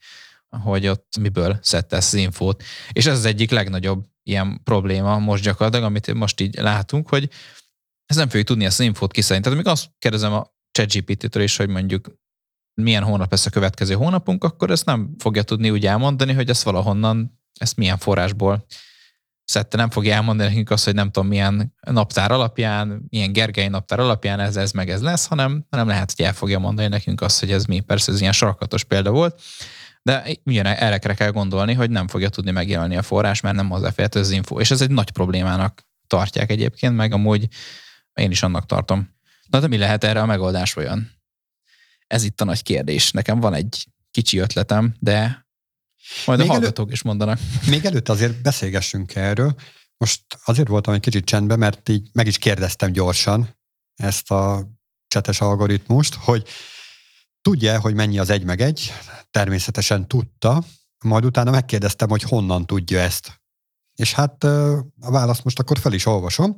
hogy 0.48 0.86
ott 0.86 1.16
miből 1.20 1.58
szedte 1.62 1.96
ezt 1.96 2.12
az 2.14 2.18
infót. 2.18 2.62
És 2.92 3.06
ez 3.06 3.18
az 3.18 3.24
egyik 3.24 3.50
legnagyobb 3.50 4.04
ilyen 4.22 4.60
probléma 4.64 5.18
most 5.18 5.42
gyakorlatilag, 5.42 5.86
amit 5.86 6.14
most 6.14 6.40
így 6.40 6.54
látunk, 6.54 7.08
hogy 7.08 7.30
ez 8.06 8.16
nem 8.16 8.28
fogjuk 8.28 8.46
tudni 8.46 8.64
ezt 8.64 8.80
az 8.80 8.86
infót 8.86 9.12
kiszedni. 9.12 9.42
Tehát 9.42 9.54
amikor 9.54 9.72
azt 9.72 9.90
kérdezem 9.98 10.32
a 10.32 10.54
ChatGPT-től 10.70 11.42
is, 11.42 11.56
hogy 11.56 11.68
mondjuk 11.68 12.22
milyen 12.74 13.02
hónap 13.02 13.30
lesz 13.30 13.46
a 13.46 13.50
következő 13.50 13.94
hónapunk, 13.94 14.44
akkor 14.44 14.70
ezt 14.70 14.86
nem 14.86 15.14
fogja 15.18 15.42
tudni 15.42 15.70
úgy 15.70 15.86
elmondani, 15.86 16.32
hogy 16.32 16.48
ezt 16.48 16.62
valahonnan, 16.62 17.40
ezt 17.58 17.76
milyen 17.76 17.98
forrásból 17.98 18.66
szedte, 19.44 19.76
nem 19.76 19.90
fogja 19.90 20.14
elmondani 20.14 20.48
nekünk 20.48 20.70
azt, 20.70 20.84
hogy 20.84 20.94
nem 20.94 21.10
tudom 21.10 21.28
milyen 21.28 21.74
naptár 21.80 22.30
alapján, 22.32 23.06
milyen 23.08 23.32
Gergely 23.32 23.68
naptár 23.68 23.98
alapján 23.98 24.40
ez, 24.40 24.56
ez 24.56 24.72
meg 24.72 24.90
ez 24.90 25.02
lesz, 25.02 25.26
hanem, 25.26 25.66
hanem 25.70 25.86
lehet, 25.86 26.12
hogy 26.16 26.24
el 26.24 26.32
fogja 26.32 26.58
mondani 26.58 26.88
nekünk 26.88 27.20
azt, 27.20 27.40
hogy 27.40 27.52
ez 27.52 27.64
mi. 27.64 27.80
Persze 27.80 28.12
ez 28.12 28.20
ilyen 28.20 28.32
sarkatos 28.32 28.84
példa 28.84 29.10
volt, 29.10 29.40
de 30.02 30.24
ugyan 30.44 30.66
erre 30.66 30.98
kell 30.98 31.30
gondolni, 31.30 31.72
hogy 31.74 31.90
nem 31.90 32.08
fogja 32.08 32.28
tudni 32.28 32.50
megjelölni 32.50 32.96
a 32.96 33.02
forrás, 33.02 33.40
mert 33.40 33.56
nem 33.56 33.68
hozzáférhető 33.68 34.20
az 34.20 34.30
info. 34.30 34.60
És 34.60 34.70
ez 34.70 34.80
egy 34.80 34.90
nagy 34.90 35.10
problémának 35.10 35.86
tartják 36.06 36.50
egyébként, 36.50 36.96
meg 36.96 37.12
amúgy 37.12 37.48
én 38.14 38.30
is 38.30 38.42
annak 38.42 38.66
tartom. 38.66 39.14
Na 39.50 39.60
de 39.60 39.66
mi 39.66 39.76
lehet 39.76 40.04
erre 40.04 40.20
a 40.20 40.26
megoldás 40.26 40.76
olyan? 40.76 41.10
Ez 42.14 42.24
itt 42.24 42.40
a 42.40 42.44
nagy 42.44 42.62
kérdés. 42.62 43.10
Nekem 43.10 43.40
van 43.40 43.54
egy 43.54 43.86
kicsi 44.10 44.38
ötletem, 44.38 44.94
de 44.98 45.46
majd 46.26 46.38
még 46.38 46.48
a 46.48 46.52
hallgatók 46.52 46.86
elő, 46.86 46.92
is 46.92 47.02
mondanak. 47.02 47.38
Még 47.68 47.84
előtt 47.84 48.08
azért 48.08 48.42
beszélgessünk 48.42 49.14
erről. 49.14 49.54
Most 49.96 50.22
azért 50.44 50.68
voltam 50.68 50.94
egy 50.94 51.00
kicsit 51.00 51.24
csendben, 51.24 51.58
mert 51.58 51.88
így 51.88 52.08
meg 52.12 52.26
is 52.26 52.38
kérdeztem 52.38 52.92
gyorsan, 52.92 53.56
ezt 53.94 54.30
a 54.30 54.68
csetes 55.08 55.40
algoritmust, 55.40 56.14
hogy 56.14 56.48
tudja, 57.40 57.80
hogy 57.80 57.94
mennyi 57.94 58.18
az 58.18 58.30
egy 58.30 58.44
meg 58.44 58.60
egy, 58.60 58.92
természetesen 59.30 60.08
tudta, 60.08 60.64
majd 61.04 61.24
utána 61.24 61.50
megkérdeztem, 61.50 62.08
hogy 62.08 62.22
honnan 62.22 62.66
tudja 62.66 63.00
ezt. 63.00 63.40
És 63.94 64.12
hát 64.12 64.44
a 64.44 65.10
választ 65.10 65.44
most 65.44 65.58
akkor 65.58 65.78
fel 65.78 65.92
is 65.92 66.06
olvasom. 66.06 66.56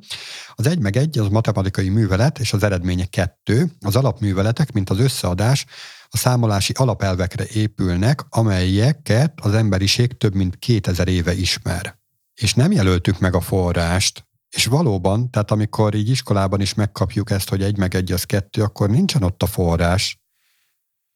Az 0.55 0.67
egy 0.67 0.79
meg 0.79 0.97
egy 0.97 1.19
az 1.19 1.27
matematikai 1.27 1.89
művelet, 1.89 2.39
és 2.39 2.53
az 2.53 2.63
eredménye 2.63 3.05
kettő. 3.05 3.71
Az 3.79 3.95
alapműveletek, 3.95 4.71
mint 4.71 4.89
az 4.89 4.99
összeadás, 4.99 5.65
a 6.09 6.17
számolási 6.17 6.73
alapelvekre 6.77 7.45
épülnek, 7.53 8.25
amelyeket 8.29 9.39
az 9.41 9.53
emberiség 9.53 10.17
több 10.17 10.33
mint 10.33 10.59
2000 10.59 11.07
éve 11.07 11.33
ismer. 11.33 11.99
És 12.33 12.53
nem 12.53 12.71
jelöltük 12.71 13.19
meg 13.19 13.35
a 13.35 13.41
forrást, 13.41 14.27
és 14.49 14.65
valóban, 14.65 15.31
tehát 15.31 15.51
amikor 15.51 15.95
így 15.95 16.09
iskolában 16.09 16.61
is 16.61 16.73
megkapjuk 16.73 17.31
ezt, 17.31 17.49
hogy 17.49 17.63
egy 17.63 17.77
meg 17.77 17.95
egy 17.95 18.11
az 18.11 18.23
kettő, 18.23 18.63
akkor 18.63 18.89
nincsen 18.89 19.23
ott 19.23 19.43
a 19.43 19.45
forrás. 19.45 20.19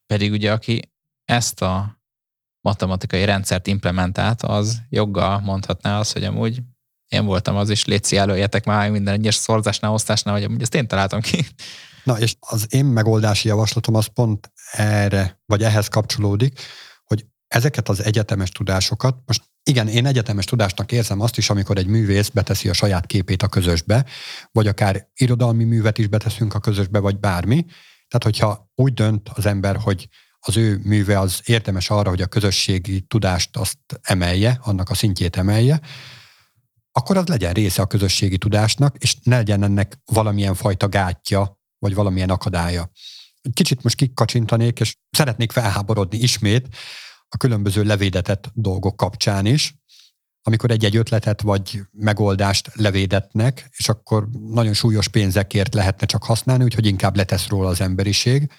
Pedig 0.05 0.31
ugye 0.31 0.51
aki 0.51 0.91
ezt 1.25 1.61
a 1.61 2.00
matematikai 2.61 3.25
rendszert 3.25 3.67
implementált, 3.67 4.41
az 4.41 4.81
joggal 4.89 5.39
mondhatná 5.39 5.99
azt, 5.99 6.13
hogy 6.13 6.23
amúgy 6.23 6.61
én 7.07 7.25
voltam 7.25 7.55
az 7.55 7.69
is, 7.69 7.85
létszi 7.85 8.17
előjetek 8.17 8.65
már 8.65 8.91
minden 8.91 9.13
egyes 9.13 9.35
szorzásnál, 9.35 9.91
osztásnál, 9.91 10.33
hogy 10.33 10.43
amúgy 10.43 10.61
ezt 10.61 10.75
én 10.75 10.87
találtam 10.87 11.21
ki. 11.21 11.47
Na, 12.03 12.19
és 12.19 12.35
az 12.39 12.65
én 12.69 12.85
megoldási 12.85 13.47
javaslatom 13.47 13.95
az 13.95 14.05
pont 14.05 14.51
erre, 14.71 15.41
vagy 15.45 15.63
ehhez 15.63 15.87
kapcsolódik, 15.87 16.59
hogy 17.03 17.25
ezeket 17.47 17.89
az 17.89 18.03
egyetemes 18.03 18.49
tudásokat, 18.49 19.17
most 19.25 19.43
igen, 19.63 19.87
én 19.87 20.05
egyetemes 20.05 20.45
tudásnak 20.45 20.91
érzem 20.91 21.19
azt 21.19 21.37
is, 21.37 21.49
amikor 21.49 21.77
egy 21.77 21.87
művész 21.87 22.29
beteszi 22.29 22.69
a 22.69 22.73
saját 22.73 23.05
képét 23.05 23.43
a 23.43 23.47
közösbe, 23.47 24.05
vagy 24.51 24.67
akár 24.67 25.07
irodalmi 25.13 25.63
művet 25.63 25.97
is 25.97 26.07
beteszünk 26.07 26.53
a 26.53 26.59
közösbe, 26.59 26.99
vagy 26.99 27.19
bármi. 27.19 27.65
Tehát, 28.07 28.23
hogyha 28.23 28.71
úgy 28.75 28.93
dönt 28.93 29.29
az 29.33 29.45
ember, 29.45 29.75
hogy 29.75 30.07
az 30.47 30.57
ő 30.57 30.79
műve 30.83 31.19
az 31.19 31.41
érdemes 31.45 31.89
arra, 31.89 32.09
hogy 32.09 32.21
a 32.21 32.27
közösségi 32.27 33.01
tudást 33.01 33.57
azt 33.57 33.77
emelje, 34.01 34.59
annak 34.61 34.89
a 34.89 34.93
szintjét 34.93 35.37
emelje, 35.37 35.81
akkor 36.91 37.17
az 37.17 37.27
legyen 37.27 37.53
része 37.53 37.81
a 37.81 37.87
közösségi 37.87 38.37
tudásnak, 38.37 38.95
és 38.97 39.17
ne 39.23 39.35
legyen 39.35 39.63
ennek 39.63 39.97
valamilyen 40.05 40.55
fajta 40.55 40.89
gátja, 40.89 41.59
vagy 41.79 41.93
valamilyen 41.93 42.29
akadálya. 42.29 42.91
Kicsit 43.53 43.83
most 43.83 43.95
kikacsintanék, 43.95 44.79
és 44.79 44.95
szeretnék 45.09 45.51
felháborodni 45.51 46.17
ismét 46.17 46.67
a 47.29 47.37
különböző 47.37 47.83
levédetett 47.83 48.51
dolgok 48.53 48.95
kapcsán 48.95 49.45
is, 49.45 49.75
amikor 50.43 50.71
egy-egy 50.71 50.95
ötletet 50.95 51.41
vagy 51.41 51.81
megoldást 51.91 52.71
levédetnek, 52.75 53.69
és 53.77 53.89
akkor 53.89 54.27
nagyon 54.31 54.73
súlyos 54.73 55.07
pénzekért 55.07 55.73
lehetne 55.73 56.05
csak 56.05 56.23
használni, 56.23 56.63
úgyhogy 56.63 56.85
inkább 56.85 57.15
letesz 57.15 57.47
róla 57.47 57.69
az 57.69 57.81
emberiség. 57.81 58.51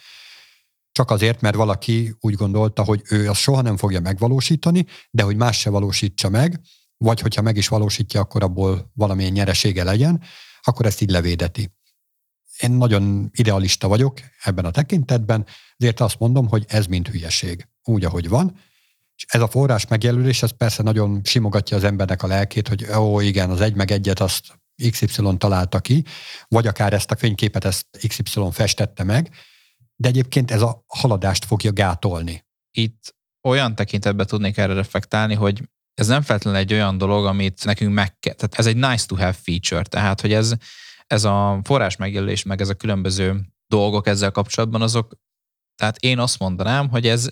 Csak 0.93 1.11
azért, 1.11 1.41
mert 1.41 1.55
valaki 1.55 2.15
úgy 2.21 2.35
gondolta, 2.35 2.85
hogy 2.85 3.03
ő 3.09 3.29
azt 3.29 3.41
soha 3.41 3.63
nem 3.63 3.77
fogja 3.77 4.01
megvalósítani, 4.01 4.87
de 5.11 5.23
hogy 5.23 5.37
más 5.37 5.59
se 5.59 5.71
valósítsa 5.71 6.29
meg, 6.29 6.61
vagy 6.97 7.21
hogyha 7.21 7.43
meg 7.43 7.57
is 7.57 7.69
valósítja, 7.69 8.21
akkor 8.21 8.43
abból 8.43 8.91
valamilyen 8.95 9.33
nyeresége 9.33 9.85
legyen, 9.85 10.23
akkor 10.61 10.87
ezt 10.87 11.01
így 11.01 11.11
levédeti. 11.11 11.73
Én 12.59 12.71
nagyon 12.71 13.31
idealista 13.33 13.89
vagyok 13.89 14.21
ebben 14.43 14.65
a 14.65 14.71
tekintetben, 14.71 15.47
ezért 15.77 16.01
azt 16.01 16.19
mondom, 16.19 16.49
hogy 16.49 16.65
ez 16.69 16.87
mind 16.87 17.09
hülyeség, 17.09 17.69
úgy, 17.83 18.05
ahogy 18.05 18.29
van. 18.29 18.57
És 19.17 19.25
ez 19.29 19.41
a 19.41 19.49
forrás 19.49 19.87
megjelölés, 19.87 20.43
ez 20.43 20.51
persze 20.51 20.83
nagyon 20.83 21.21
simogatja 21.25 21.77
az 21.77 21.85
embernek 21.85 22.23
a 22.23 22.27
lelkét, 22.27 22.69
hogy 22.69 22.87
ó, 22.97 23.21
igen, 23.21 23.51
az 23.51 23.61
egy 23.61 23.75
meg 23.75 23.91
egyet 23.91 24.21
azt 24.21 24.61
XY 24.91 25.37
találta 25.39 25.81
ki, 25.81 26.05
vagy 26.49 26.67
akár 26.67 26.93
ezt 26.93 27.11
a 27.11 27.17
fényképet 27.17 27.65
ezt 27.65 27.87
XY 28.09 28.41
festette 28.51 29.05
meg, 29.05 29.31
de 30.03 30.09
egyébként 30.09 30.51
ez 30.51 30.63
a 30.63 30.85
haladást 30.87 31.45
fogja 31.45 31.73
gátolni. 31.73 32.45
Itt 32.71 33.15
olyan 33.49 33.75
tekintetben 33.75 34.27
tudnék 34.27 34.57
erre 34.57 34.73
reflektálni, 34.73 35.35
hogy 35.35 35.63
ez 35.95 36.07
nem 36.07 36.23
feltétlenül 36.23 36.61
egy 36.61 36.73
olyan 36.73 36.99
dolog, 36.99 37.27
amit 37.27 37.65
nekünk 37.65 37.95
meg 37.95 38.19
kell, 38.19 38.35
tehát 38.35 38.55
ez 38.59 38.67
egy 38.67 38.77
nice 38.77 39.07
to 39.07 39.17
have 39.17 39.33
feature, 39.33 39.83
tehát 39.83 40.21
hogy 40.21 40.33
ez, 40.33 40.55
ez 41.07 41.25
a 41.25 41.61
forrás 41.65 41.97
megjelölés, 41.97 42.43
meg 42.43 42.61
ez 42.61 42.69
a 42.69 42.75
különböző 42.75 43.41
dolgok 43.67 44.07
ezzel 44.07 44.31
kapcsolatban, 44.31 44.83
azok, 44.83 45.15
tehát 45.77 45.97
én 45.97 46.19
azt 46.19 46.39
mondanám, 46.39 46.89
hogy 46.89 47.07
ez, 47.07 47.29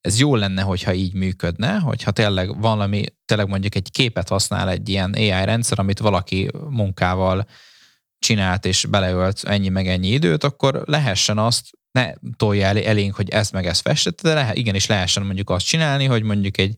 ez 0.00 0.18
jó 0.18 0.36
lenne, 0.36 0.62
hogyha 0.62 0.92
így 0.92 1.14
működne, 1.14 1.78
hogyha 1.78 2.10
tényleg 2.10 2.60
valami, 2.60 3.04
tényleg 3.24 3.48
mondjuk 3.48 3.74
egy 3.74 3.90
képet 3.90 4.28
használ 4.28 4.68
egy 4.68 4.88
ilyen 4.88 5.12
AI 5.12 5.44
rendszer, 5.44 5.78
amit 5.78 5.98
valaki 5.98 6.50
munkával 6.68 7.46
csinált 8.18 8.64
és 8.64 8.86
beleölt 8.86 9.44
ennyi 9.44 9.68
meg 9.68 9.88
ennyi 9.88 10.08
időt, 10.08 10.44
akkor 10.44 10.82
lehessen 10.86 11.38
azt 11.38 11.70
ne 11.94 12.14
tolja 12.36 12.66
el, 12.66 12.78
elénk, 12.78 13.14
hogy 13.14 13.28
ez 13.28 13.50
meg 13.50 13.66
ez 13.66 13.78
festett, 13.78 14.20
de 14.20 14.34
lehet, 14.34 14.56
igenis 14.56 14.86
lehessen 14.86 15.22
mondjuk 15.22 15.50
azt 15.50 15.66
csinálni, 15.66 16.04
hogy 16.04 16.22
mondjuk 16.22 16.58
egy 16.58 16.74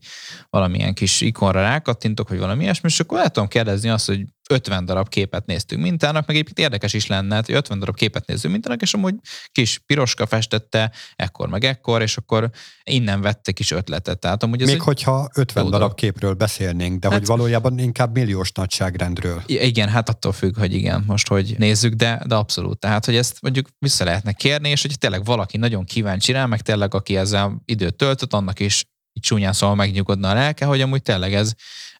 valamilyen 0.49 0.93
kis 0.93 1.21
ikonra 1.21 1.61
rákattintok, 1.61 2.29
vagy 2.29 2.39
valami 2.39 2.63
ilyesmi, 2.63 2.89
és 2.89 2.99
akkor 2.99 3.17
lehet 3.17 3.33
tudom 3.33 3.49
kérdezni 3.49 3.89
azt, 3.89 4.07
hogy 4.07 4.21
50 4.49 4.85
darab 4.85 5.09
képet 5.09 5.45
néztünk 5.45 5.81
mintának, 5.81 6.25
meg 6.27 6.35
egyébként 6.35 6.59
érdekes 6.59 6.93
is 6.93 7.07
lenne, 7.07 7.35
hogy 7.35 7.51
50 7.55 7.79
darab 7.79 7.95
képet 7.95 8.25
nézzünk 8.25 8.53
mintának, 8.53 8.81
és 8.81 8.93
amúgy 8.93 9.15
kis 9.51 9.81
piroska 9.85 10.25
festette, 10.25 10.91
ekkor 11.15 11.49
meg 11.49 11.63
ekkor, 11.63 12.01
és 12.01 12.17
akkor 12.17 12.49
innen 12.83 13.21
vette 13.21 13.51
kis 13.51 13.71
ötletet. 13.71 14.19
Tehát 14.19 14.43
amúgy 14.43 14.61
ez 14.61 14.67
Még 14.67 14.81
hogyha 14.81 15.29
50 15.33 15.63
darab 15.63 15.79
dolog. 15.79 15.95
képről 15.95 16.33
beszélnénk, 16.33 16.99
de 16.99 17.09
hát, 17.09 17.17
hogy 17.17 17.27
valójában 17.27 17.79
inkább 17.79 18.13
milliós 18.13 18.51
nagyságrendről. 18.51 19.41
Igen, 19.45 19.89
hát 19.89 20.09
attól 20.09 20.31
függ, 20.31 20.57
hogy 20.57 20.73
igen, 20.73 21.03
most 21.07 21.27
hogy 21.27 21.55
nézzük, 21.57 21.93
de, 21.93 22.21
de 22.27 22.35
abszolút. 22.35 22.79
Tehát, 22.79 23.05
hogy 23.05 23.15
ezt 23.15 23.41
mondjuk 23.41 23.67
vissza 23.79 24.03
lehetne 24.03 24.33
kérni, 24.33 24.69
és 24.69 24.81
hogy 24.81 24.97
tényleg 24.97 25.25
valaki 25.25 25.57
nagyon 25.57 25.85
kíváncsi 25.85 26.31
rá, 26.31 26.45
meg 26.45 26.61
tényleg 26.61 26.93
aki 26.93 27.17
ezzel 27.17 27.61
időt 27.65 27.95
töltött, 27.95 28.33
annak 28.33 28.59
is 28.59 28.85
így 29.17 29.23
csúnyán 29.23 29.53
szóval 29.53 29.75
megnyugodna 29.75 30.29
a 30.29 30.33
lelke, 30.33 30.65
hogy 30.65 30.81
amúgy 30.81 31.01
tényleg 31.01 31.33
ez, 31.33 31.53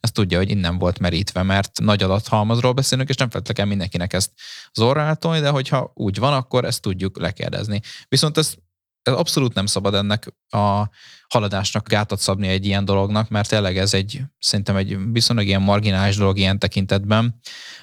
ez 0.08 0.14
tudja, 0.14 0.38
hogy 0.38 0.50
innen 0.50 0.78
volt 0.78 1.00
merítve, 1.00 1.44
mert 1.44 1.80
nagy 1.80 2.04
adathalmazról 2.04 2.74
beszélünk, 2.74 3.10
és 3.10 3.16
nem 3.16 3.30
feltétlenül 3.30 3.56
kell 3.56 3.78
mindenkinek 3.78 4.14
ezt 4.14 4.32
az 4.72 4.82
orrától, 4.82 5.40
de 5.40 5.50
hogyha 5.50 5.92
úgy 5.94 6.18
van, 6.20 6.34
akkor 6.34 6.66
ezt 6.66 6.82
tudjuk 6.82 7.20
lekérdezni. 7.20 7.82
Viszont 8.08 8.38
ez, 8.38 8.54
ez 9.02 9.14
abszolút 9.14 9.54
nem 9.54 9.66
szabad 9.66 9.94
ennek 9.94 10.34
a 10.50 10.90
haladásnak 11.30 11.88
gátat 11.88 12.20
szabni 12.20 12.48
egy 12.48 12.66
ilyen 12.66 12.86
dolognak, 12.86 13.30
mert 13.30 13.50
tényleg 13.50 13.78
ez 13.78 13.94
egy, 13.94 14.22
szerintem 14.40 14.76
egy 14.76 15.12
viszonylag 15.12 15.46
ilyen 15.46 15.62
marginális 15.62 16.16
dolog 16.18 16.38
ilyen 16.38 16.60
tekintetben, 16.60 17.40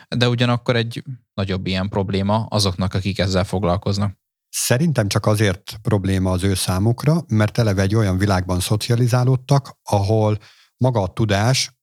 de 0.08 0.28
ugyanakkor 0.28 0.76
egy 0.76 1.02
nagyobb 1.34 1.66
ilyen 1.66 1.88
probléma 1.88 2.46
azoknak, 2.48 2.94
akik 2.94 3.18
ezzel 3.18 3.44
foglalkoznak. 3.44 4.22
Szerintem 4.48 5.08
csak 5.08 5.26
azért 5.26 5.78
probléma 5.82 6.30
az 6.30 6.42
ő 6.42 6.54
számukra, 6.54 7.24
mert 7.26 7.58
eleve 7.58 7.82
egy 7.82 7.94
olyan 7.94 8.18
világban 8.18 8.60
szocializálódtak, 8.60 9.78
ahol 9.82 10.38
maga 10.76 11.02
a 11.02 11.12
tudás 11.12 11.73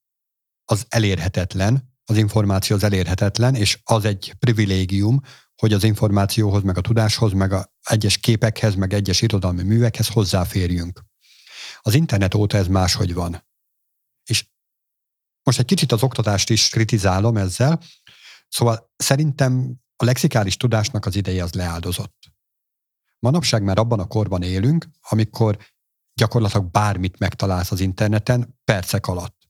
az 0.72 0.86
elérhetetlen, 0.90 1.90
az 2.06 2.18
információ 2.18 2.76
az 2.76 2.84
elérhetetlen, 2.84 3.56
és 3.56 3.80
az 3.84 4.06
egy 4.06 4.34
privilégium, 4.40 5.20
hogy 5.56 5.74
az 5.74 5.84
információhoz, 5.84 6.64
meg 6.64 6.78
a 6.78 6.82
tudáshoz, 6.82 7.32
meg 7.32 7.52
a 7.52 7.74
egyes 7.82 8.18
képekhez, 8.18 8.76
meg 8.76 8.94
egyes 8.94 9.22
irodalmi 9.22 9.64
művekhez 9.64 10.08
hozzáférjünk. 10.08 11.02
Az 11.82 11.94
internet 11.94 12.34
óta 12.34 12.58
ez 12.58 12.68
máshogy 12.68 13.14
van. 13.14 13.48
És 14.24 14.48
most 15.44 15.60
egy 15.60 15.66
kicsit 15.66 15.92
az 15.92 16.04
oktatást 16.04 16.50
is 16.50 16.70
kritizálom 16.70 17.38
ezzel, 17.38 17.82
szóval 18.48 18.92
szerintem 18.96 19.76
a 19.96 20.06
lexikális 20.06 20.58
tudásnak 20.58 21.06
az 21.06 21.16
ideje 21.16 21.44
az 21.44 21.54
leáldozott. 21.54 22.32
Manapság 23.20 23.64
már 23.64 23.78
abban 23.78 24.00
a 24.00 24.08
korban 24.08 24.44
élünk, 24.44 24.88
amikor 25.02 25.58
gyakorlatilag 26.14 26.72
bármit 26.72 27.20
megtalálsz 27.20 27.72
az 27.72 27.80
interneten 27.80 28.60
percek 28.64 29.08
alatt. 29.08 29.41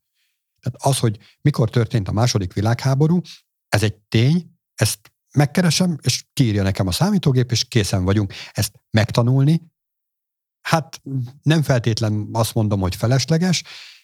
Tehát 0.62 0.96
az, 0.96 1.00
hogy 1.00 1.18
mikor 1.42 1.70
történt 1.70 2.08
a 2.08 2.12
második 2.12 2.54
világháború, 2.54 3.22
ez 3.70 3.84
egy 3.84 3.96
tény, 3.96 4.52
ezt 4.76 5.00
megkeresem, 5.34 5.98
és 6.02 6.26
kiírja 6.34 6.64
nekem 6.64 6.88
a 6.88 6.92
számítógép, 6.92 7.52
és 7.52 7.64
készen 7.64 8.04
vagyunk 8.04 8.34
ezt 8.52 8.74
megtanulni. 8.90 9.62
Hát 10.62 11.02
nem 11.42 11.62
feltétlen 11.62 12.30
azt 12.32 12.54
mondom, 12.54 12.80
hogy 12.80 12.96
felesleges, 12.96 13.64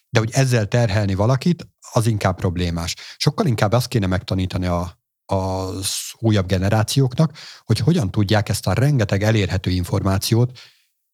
de 0.09 0.19
hogy 0.19 0.29
ezzel 0.31 0.67
terhelni 0.67 1.13
valakit, 1.13 1.67
az 1.91 2.07
inkább 2.07 2.35
problémás. 2.35 2.95
Sokkal 3.17 3.45
inkább 3.45 3.71
azt 3.71 3.87
kéne 3.87 4.07
megtanítani 4.07 4.65
a, 4.65 4.99
az 5.25 5.91
újabb 6.19 6.47
generációknak, 6.47 7.37
hogy 7.63 7.79
hogyan 7.79 8.11
tudják 8.11 8.49
ezt 8.49 8.67
a 8.67 8.73
rengeteg 8.73 9.23
elérhető 9.23 9.69
információt 9.69 10.59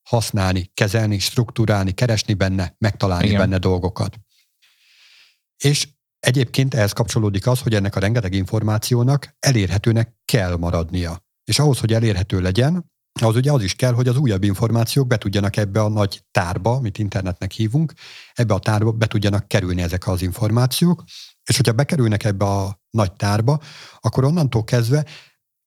használni, 0.09 0.71
kezelni, 0.73 1.19
struktúrálni, 1.19 1.91
keresni 1.91 2.33
benne, 2.33 2.75
megtalálni 2.77 3.25
Igen. 3.25 3.39
benne 3.39 3.57
dolgokat. 3.57 4.19
És 5.63 5.87
egyébként 6.19 6.73
ehhez 6.73 6.91
kapcsolódik 6.91 7.47
az, 7.47 7.59
hogy 7.59 7.73
ennek 7.73 7.95
a 7.95 7.99
rengeteg 7.99 8.33
információnak 8.33 9.35
elérhetőnek 9.39 10.15
kell 10.25 10.55
maradnia. 10.55 11.19
És 11.43 11.59
ahhoz, 11.59 11.79
hogy 11.79 11.93
elérhető 11.93 12.41
legyen, 12.41 12.91
az 13.21 13.35
ugye 13.35 13.51
az 13.51 13.63
is 13.63 13.75
kell, 13.75 13.93
hogy 13.93 14.07
az 14.07 14.17
újabb 14.17 14.43
információk 14.43 15.07
be 15.07 15.17
tudjanak 15.17 15.57
ebbe 15.57 15.81
a 15.81 15.89
nagy 15.89 16.23
tárba, 16.31 16.71
amit 16.71 16.97
internetnek 16.97 17.51
hívunk, 17.51 17.93
ebbe 18.33 18.53
a 18.53 18.59
tárba 18.59 18.91
be 18.91 19.07
tudjanak 19.07 19.47
kerülni 19.47 19.81
ezek 19.81 20.07
az 20.07 20.21
információk, 20.21 21.03
és 21.49 21.55
hogyha 21.55 21.73
bekerülnek 21.73 22.23
ebbe 22.23 22.45
a 22.45 22.79
nagy 22.89 23.13
tárba, 23.13 23.59
akkor 23.99 24.23
onnantól 24.23 24.63
kezdve 24.63 25.05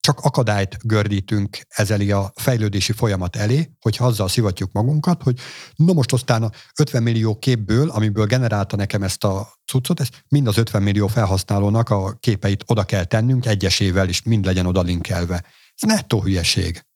csak 0.06 0.20
akadályt 0.20 0.76
gördítünk 0.82 1.58
ezeli 1.68 2.10
a 2.10 2.32
fejlődési 2.34 2.92
folyamat 2.92 3.36
elé, 3.36 3.70
hogyha 3.80 4.06
azzal 4.06 4.28
szivatjuk 4.28 4.72
magunkat, 4.72 5.22
hogy 5.22 5.38
no 5.76 5.92
most 5.92 6.12
aztán 6.12 6.42
a 6.42 6.50
50 6.78 7.02
millió 7.02 7.38
képből, 7.38 7.90
amiből 7.90 8.26
generálta 8.26 8.76
nekem 8.76 9.02
ezt 9.02 9.24
a 9.24 9.48
cuccot, 9.64 10.00
ezt 10.00 10.24
mind 10.28 10.46
az 10.46 10.56
50 10.58 10.82
millió 10.82 11.06
felhasználónak 11.06 11.90
a 11.90 12.12
képeit 12.12 12.64
oda 12.66 12.84
kell 12.84 13.04
tennünk 13.04 13.46
egyesével, 13.46 14.08
és 14.08 14.22
mind 14.22 14.44
legyen 14.44 14.66
oda 14.66 14.82
linkelve. 14.82 15.44
Ez 15.74 15.88
nettó 15.88 16.22
hülyeség. 16.22 16.86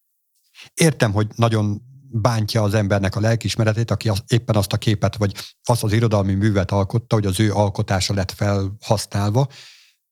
Értem, 0.75 1.13
hogy 1.13 1.27
nagyon 1.35 1.83
bántja 2.13 2.63
az 2.63 2.75
embernek 2.75 3.17
a 3.17 3.21
lelkismeretét, 3.21 3.91
aki 3.91 4.09
az, 4.09 4.23
éppen 4.27 4.57
azt 4.57 4.73
a 4.73 4.77
képet, 4.77 5.17
vagy 5.17 5.35
azt 5.63 5.83
az 5.83 5.93
irodalmi 5.93 6.35
művet 6.35 6.71
alkotta, 6.71 7.15
hogy 7.15 7.27
az 7.27 7.41
ő 7.41 7.53
alkotása 7.53 8.15
lett 8.15 8.31
felhasználva, 8.31 9.49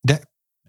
de 0.01 0.21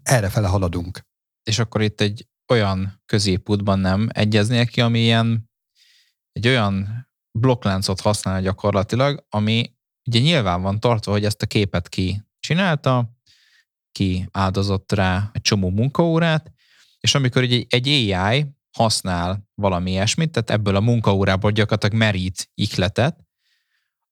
erre 0.02 0.28
fele 0.28 0.48
haladunk 0.48 1.08
és 1.50 1.58
akkor 1.58 1.82
itt 1.82 2.00
egy 2.00 2.26
olyan 2.48 3.02
középútban 3.06 3.78
nem 3.78 4.08
egyeznél 4.12 4.66
ki, 4.66 4.80
ami 4.80 4.98
ilyen 4.98 5.50
egy 6.32 6.46
olyan 6.48 7.08
blokkláncot 7.38 8.00
használ 8.00 8.42
gyakorlatilag, 8.42 9.26
ami 9.28 9.74
ugye 10.08 10.18
nyilván 10.18 10.62
van 10.62 10.80
tartva, 10.80 11.12
hogy 11.12 11.24
ezt 11.24 11.42
a 11.42 11.46
képet 11.46 11.88
ki 11.88 12.22
csinálta, 12.40 13.10
ki 13.92 14.28
áldozott 14.30 14.92
rá 14.92 15.30
egy 15.32 15.40
csomó 15.40 15.70
munkaórát, 15.70 16.52
és 17.00 17.14
amikor 17.14 17.42
egy, 17.42 17.66
egy 17.68 17.88
AI 17.88 18.46
használ 18.76 19.48
valami 19.54 19.90
ilyesmit, 19.90 20.30
tehát 20.30 20.50
ebből 20.50 20.76
a 20.76 20.80
munkaórából 20.80 21.50
gyakorlatilag 21.50 21.96
merít 21.96 22.50
ikletet, 22.54 23.18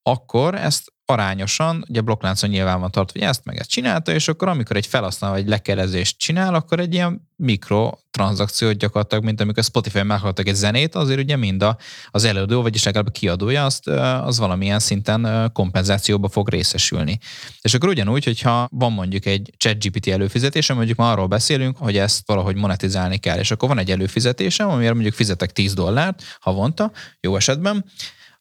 akkor 0.03 0.55
ezt 0.55 0.93
arányosan, 1.11 1.85
ugye 1.89 2.01
blokkláncon 2.01 2.51
nyilván 2.51 2.81
van 2.81 2.91
tartva, 2.91 3.19
hogy 3.19 3.29
ezt 3.29 3.45
meg 3.45 3.59
ezt 3.59 3.71
csinálta, 3.71 4.13
és 4.13 4.29
akkor 4.29 4.49
amikor 4.49 4.77
egy 4.77 4.87
felhasználó 4.87 5.35
egy 5.35 5.49
lekerezést 5.49 6.19
csinál, 6.19 6.55
akkor 6.55 6.81
egy 6.81 6.95
ilyen 6.95 7.29
mikrotranszakciót 7.37 8.77
gyakorlatilag, 8.77 9.25
mint 9.25 9.41
amikor 9.41 9.63
Spotify 9.63 10.03
meghallgattak 10.03 10.49
egy 10.49 10.55
zenét, 10.55 10.95
azért 10.95 11.21
ugye 11.21 11.37
mind 11.37 11.63
a, 11.63 11.77
az 12.11 12.25
előadó, 12.25 12.63
vagyis 12.63 12.85
legalább 12.85 13.07
a 13.07 13.11
kiadója, 13.11 13.65
azt, 13.65 13.87
az 13.89 14.39
valamilyen 14.39 14.79
szinten 14.79 15.51
kompenzációba 15.53 16.29
fog 16.29 16.49
részesülni. 16.49 17.19
És 17.61 17.75
akkor 17.75 17.89
ugyanúgy, 17.89 18.25
hogyha 18.25 18.69
van 18.71 18.93
mondjuk 18.93 19.27
egy 19.27 19.53
ChatGPT 19.57 20.09
előfizetés, 20.09 20.73
mondjuk 20.73 20.99
ma 20.99 21.11
arról 21.11 21.27
beszélünk, 21.27 21.77
hogy 21.77 21.97
ezt 21.97 22.23
valahogy 22.27 22.57
monetizálni 22.57 23.17
kell, 23.17 23.39
és 23.39 23.51
akkor 23.51 23.69
van 23.69 23.79
egy 23.79 23.91
előfizetésem, 23.91 24.69
amire 24.69 24.93
mondjuk 24.93 25.15
fizetek 25.15 25.53
10 25.53 25.75
dollárt 25.75 26.23
havonta, 26.41 26.93
jó 27.21 27.37
esetben, 27.37 27.85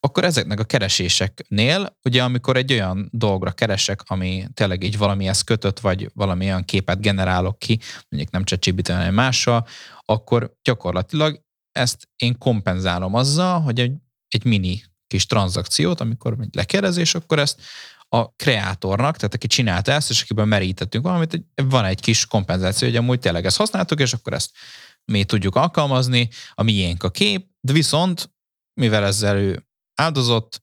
akkor 0.08 0.24
ezeknek 0.24 0.60
a 0.60 0.64
kereséseknél, 0.64 1.96
ugye 2.04 2.22
amikor 2.22 2.56
egy 2.56 2.72
olyan 2.72 3.08
dolgra 3.12 3.52
keresek, 3.52 4.00
ami 4.04 4.44
tényleg 4.54 4.82
így 4.82 4.98
valamihez 4.98 5.42
kötött, 5.42 5.80
vagy 5.80 6.10
valami 6.14 6.44
olyan 6.44 6.64
képet 6.64 7.00
generálok 7.00 7.58
ki, 7.58 7.78
mondjuk 8.08 8.32
nem 8.32 8.44
csak 8.44 8.86
hanem 8.86 9.14
mással, 9.14 9.66
akkor 10.04 10.52
gyakorlatilag 10.62 11.42
ezt 11.72 12.08
én 12.16 12.38
kompenzálom 12.38 13.14
azzal, 13.14 13.60
hogy 13.60 13.80
egy, 13.80 13.92
egy 14.28 14.44
mini 14.44 14.82
kis 15.06 15.26
tranzakciót, 15.26 16.00
amikor 16.00 16.36
egy 16.40 16.54
lekérdezés, 16.54 17.14
akkor 17.14 17.38
ezt 17.38 17.60
a 18.08 18.34
kreátornak, 18.34 19.16
tehát 19.16 19.34
aki 19.34 19.46
csinálta 19.46 19.92
ezt, 19.92 20.10
és 20.10 20.22
akiben 20.22 20.48
merítettünk 20.48 21.04
valamit, 21.04 21.44
van 21.54 21.84
egy 21.84 22.00
kis 22.00 22.26
kompenzáció, 22.26 22.88
hogy 22.88 22.96
amúgy 22.96 23.18
tényleg 23.18 23.44
ezt 23.44 23.56
használtuk, 23.56 24.00
és 24.00 24.12
akkor 24.12 24.32
ezt 24.32 24.50
mi 25.04 25.24
tudjuk 25.24 25.56
alkalmazni, 25.56 26.28
a 26.54 26.62
miénk 26.62 27.02
a 27.02 27.10
kép, 27.10 27.46
de 27.60 27.72
viszont 27.72 28.30
mivel 28.78 29.04
ezzel 29.04 29.36
ő 29.36 29.67
áldozott, 29.98 30.62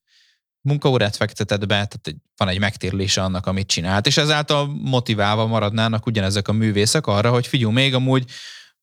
munkaórát 0.61 1.15
fektetett 1.15 1.59
be, 1.59 1.65
tehát 1.67 2.15
van 2.37 2.47
egy 2.47 2.59
megtérülése 2.59 3.23
annak, 3.23 3.47
amit 3.47 3.67
csinált, 3.67 4.07
és 4.07 4.17
ezáltal 4.17 4.67
motiválva 4.67 5.45
maradnának 5.45 6.05
ugyanezek 6.05 6.47
a 6.47 6.51
művészek 6.51 7.07
arra, 7.07 7.31
hogy 7.31 7.47
figyelj, 7.47 7.73
még 7.73 7.93
amúgy 7.93 8.31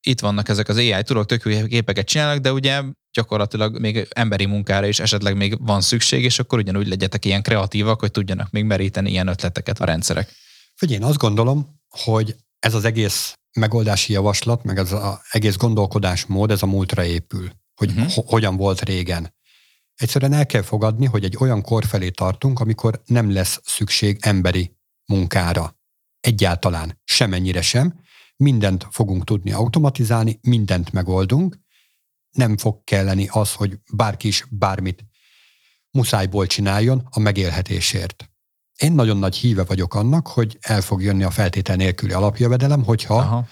itt 0.00 0.20
vannak 0.20 0.48
ezek 0.48 0.68
az 0.68 0.76
AI 0.76 1.02
tudok 1.02 1.26
tök 1.26 1.68
képeket 1.68 2.06
csinálnak, 2.06 2.38
de 2.38 2.52
ugye 2.52 2.82
gyakorlatilag 3.12 3.78
még 3.78 4.08
emberi 4.10 4.46
munkára 4.46 4.86
is 4.86 5.00
esetleg 5.00 5.36
még 5.36 5.64
van 5.66 5.80
szükség, 5.80 6.24
és 6.24 6.38
akkor 6.38 6.58
ugyanúgy 6.58 6.88
legyetek 6.88 7.24
ilyen 7.24 7.42
kreatívak, 7.42 8.00
hogy 8.00 8.10
tudjanak 8.10 8.50
még 8.50 8.64
meríteni 8.64 9.10
ilyen 9.10 9.26
ötleteket 9.26 9.80
a 9.80 9.84
rendszerek. 9.84 10.32
Figyelj, 10.74 11.00
én 11.00 11.06
azt 11.06 11.18
gondolom, 11.18 11.80
hogy 11.88 12.36
ez 12.58 12.74
az 12.74 12.84
egész 12.84 13.34
megoldási 13.58 14.12
javaslat, 14.12 14.64
meg 14.64 14.78
ez 14.78 14.92
az 14.92 15.18
egész 15.30 15.56
gondolkodásmód, 15.56 16.50
ez 16.50 16.62
a 16.62 16.66
múltra 16.66 17.04
épül, 17.04 17.50
hogy 17.74 17.90
uh-huh. 17.90 18.12
ho- 18.12 18.28
hogyan 18.28 18.56
volt 18.56 18.80
régen. 18.80 19.34
Egyszerűen 19.94 20.32
el 20.32 20.46
kell 20.46 20.62
fogadni, 20.62 21.06
hogy 21.06 21.24
egy 21.24 21.36
olyan 21.38 21.62
kor 21.62 21.84
felé 21.84 22.10
tartunk, 22.10 22.60
amikor 22.60 23.02
nem 23.04 23.32
lesz 23.32 23.60
szükség 23.64 24.18
emberi 24.20 24.76
munkára. 25.04 25.76
Egyáltalán 26.20 27.00
semennyire 27.04 27.62
sem. 27.62 28.00
Mindent 28.36 28.86
fogunk 28.90 29.24
tudni 29.24 29.52
automatizálni, 29.52 30.38
mindent 30.42 30.92
megoldunk. 30.92 31.58
Nem 32.30 32.56
fog 32.56 32.84
kelleni 32.84 33.28
az, 33.30 33.52
hogy 33.52 33.78
bárki 33.92 34.28
is 34.28 34.44
bármit 34.50 35.04
muszájból 35.90 36.46
csináljon 36.46 37.06
a 37.10 37.18
megélhetésért. 37.18 38.30
Én 38.76 38.92
nagyon 38.92 39.16
nagy 39.16 39.36
híve 39.36 39.64
vagyok 39.64 39.94
annak, 39.94 40.26
hogy 40.26 40.58
el 40.60 40.80
fog 40.80 41.02
jönni 41.02 41.22
a 41.22 41.30
feltétel 41.30 41.76
nélküli 41.76 42.12
alapjövedelem, 42.12 42.84
hogyha, 42.84 43.16
Aha. 43.16 43.46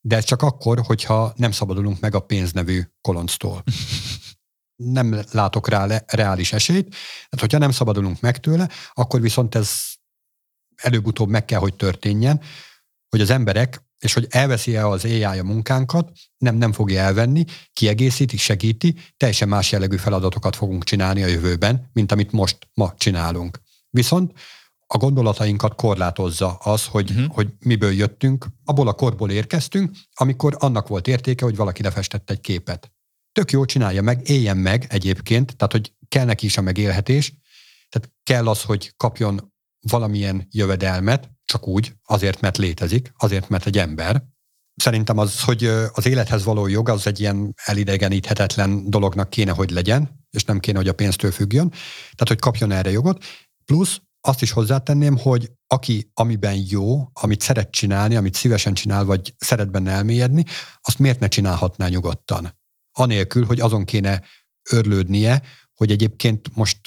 de 0.00 0.20
csak 0.20 0.42
akkor, 0.42 0.80
hogyha 0.80 1.32
nem 1.36 1.50
szabadulunk 1.50 2.00
meg 2.00 2.14
a 2.14 2.20
pénznevű 2.20 2.82
kolonctól. 3.00 3.62
nem 4.76 5.22
látok 5.30 5.68
rá 5.68 5.86
le, 5.86 6.04
reális 6.06 6.52
esélyt. 6.52 6.94
Hát, 7.30 7.40
hogyha 7.40 7.58
nem 7.58 7.70
szabadulunk 7.70 8.20
meg 8.20 8.40
tőle, 8.40 8.68
akkor 8.92 9.20
viszont 9.20 9.54
ez 9.54 9.70
előbb-utóbb 10.76 11.28
meg 11.28 11.44
kell, 11.44 11.58
hogy 11.58 11.74
történjen, 11.74 12.40
hogy 13.08 13.20
az 13.20 13.30
emberek, 13.30 13.84
és 13.98 14.12
hogy 14.12 14.26
elveszi-e 14.30 14.88
az 14.88 15.04
AI 15.04 15.22
a 15.22 15.42
munkánkat, 15.42 16.12
nem, 16.38 16.56
nem 16.56 16.72
fogja 16.72 17.00
elvenni, 17.00 17.44
kiegészíti, 17.72 18.36
segíti, 18.36 18.94
teljesen 19.16 19.48
más 19.48 19.72
jellegű 19.72 19.96
feladatokat 19.96 20.56
fogunk 20.56 20.84
csinálni 20.84 21.22
a 21.22 21.26
jövőben, 21.26 21.90
mint 21.92 22.12
amit 22.12 22.32
most 22.32 22.58
ma 22.74 22.94
csinálunk. 22.96 23.60
Viszont 23.90 24.32
a 24.86 24.96
gondolatainkat 24.96 25.74
korlátozza 25.74 26.54
az, 26.54 26.86
hogy, 26.86 27.10
uh-huh. 27.10 27.34
hogy 27.34 27.48
miből 27.58 27.92
jöttünk, 27.92 28.46
abból 28.64 28.88
a 28.88 28.92
korból 28.92 29.30
érkeztünk, 29.30 29.96
amikor 30.14 30.56
annak 30.58 30.88
volt 30.88 31.08
értéke, 31.08 31.44
hogy 31.44 31.56
valaki 31.56 31.82
lefestett 31.82 32.30
egy 32.30 32.40
képet 32.40 32.95
tök 33.36 33.50
jó 33.50 33.64
csinálja 33.64 34.02
meg, 34.02 34.28
éljen 34.28 34.56
meg 34.56 34.86
egyébként, 34.88 35.56
tehát 35.56 35.72
hogy 35.72 35.92
kell 36.08 36.24
neki 36.24 36.46
is 36.46 36.56
a 36.56 36.60
megélhetés, 36.60 37.32
tehát 37.88 38.10
kell 38.22 38.48
az, 38.48 38.62
hogy 38.62 38.92
kapjon 38.96 39.52
valamilyen 39.90 40.46
jövedelmet, 40.50 41.30
csak 41.44 41.66
úgy, 41.66 41.92
azért, 42.04 42.40
mert 42.40 42.56
létezik, 42.56 43.12
azért, 43.16 43.48
mert 43.48 43.66
egy 43.66 43.78
ember. 43.78 44.22
Szerintem 44.74 45.18
az, 45.18 45.40
hogy 45.40 45.64
az 45.92 46.06
élethez 46.06 46.44
való 46.44 46.66
jog, 46.66 46.88
az 46.88 47.06
egy 47.06 47.20
ilyen 47.20 47.54
elidegeníthetetlen 47.64 48.90
dolognak 48.90 49.30
kéne, 49.30 49.52
hogy 49.52 49.70
legyen, 49.70 50.26
és 50.30 50.44
nem 50.44 50.58
kéne, 50.58 50.78
hogy 50.78 50.88
a 50.88 50.94
pénztől 50.94 51.30
függjön. 51.30 51.68
Tehát, 51.70 52.28
hogy 52.28 52.38
kapjon 52.38 52.72
erre 52.72 52.90
jogot. 52.90 53.24
Plusz 53.64 54.00
azt 54.20 54.42
is 54.42 54.50
hozzátenném, 54.50 55.16
hogy 55.18 55.52
aki 55.66 56.10
amiben 56.14 56.64
jó, 56.68 57.08
amit 57.12 57.40
szeret 57.40 57.70
csinálni, 57.70 58.16
amit 58.16 58.34
szívesen 58.34 58.74
csinál, 58.74 59.04
vagy 59.04 59.34
szeret 59.38 59.70
benne 59.70 59.90
elmélyedni, 59.90 60.44
azt 60.80 60.98
miért 60.98 61.20
ne 61.20 61.28
csinálhatná 61.28 61.88
nyugodtan? 61.88 62.64
Anélkül, 62.98 63.44
hogy 63.44 63.60
azon 63.60 63.84
kéne 63.84 64.22
örlődnie, 64.70 65.42
hogy 65.74 65.90
egyébként 65.90 66.54
most 66.54 66.78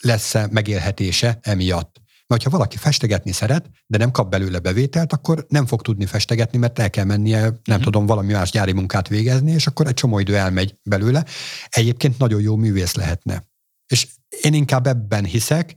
lesz-e 0.00 0.48
megélhetése 0.50 1.38
emiatt. 1.42 2.02
Mert 2.26 2.42
ha 2.42 2.50
valaki 2.50 2.76
festegetni 2.76 3.32
szeret, 3.32 3.70
de 3.86 3.98
nem 3.98 4.10
kap 4.10 4.30
belőle 4.30 4.58
bevételt, 4.58 5.12
akkor 5.12 5.44
nem 5.48 5.66
fog 5.66 5.82
tudni 5.82 6.06
festegetni, 6.06 6.58
mert 6.58 6.78
el 6.78 6.90
kell 6.90 7.04
mennie, 7.04 7.40
nem 7.40 7.58
uh-huh. 7.66 7.82
tudom, 7.82 8.06
valami 8.06 8.32
más 8.32 8.50
gyári 8.50 8.72
munkát 8.72 9.08
végezni, 9.08 9.52
és 9.52 9.66
akkor 9.66 9.86
egy 9.86 9.94
csomó 9.94 10.18
idő 10.18 10.36
elmegy 10.36 10.76
belőle. 10.82 11.24
Egyébként 11.68 12.18
nagyon 12.18 12.40
jó 12.40 12.56
művész 12.56 12.94
lehetne. 12.94 13.44
És 13.86 14.08
én 14.40 14.54
inkább 14.54 14.86
ebben 14.86 15.24
hiszek, 15.24 15.74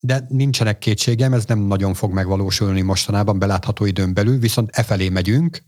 de 0.00 0.24
nincsenek 0.28 0.78
kétségem, 0.78 1.32
ez 1.32 1.44
nem 1.44 1.58
nagyon 1.58 1.94
fog 1.94 2.12
megvalósulni 2.12 2.80
mostanában 2.80 3.38
belátható 3.38 3.84
időn 3.84 4.14
belül, 4.14 4.38
viszont 4.38 4.70
e 4.72 4.82
felé 4.82 5.08
megyünk, 5.08 5.62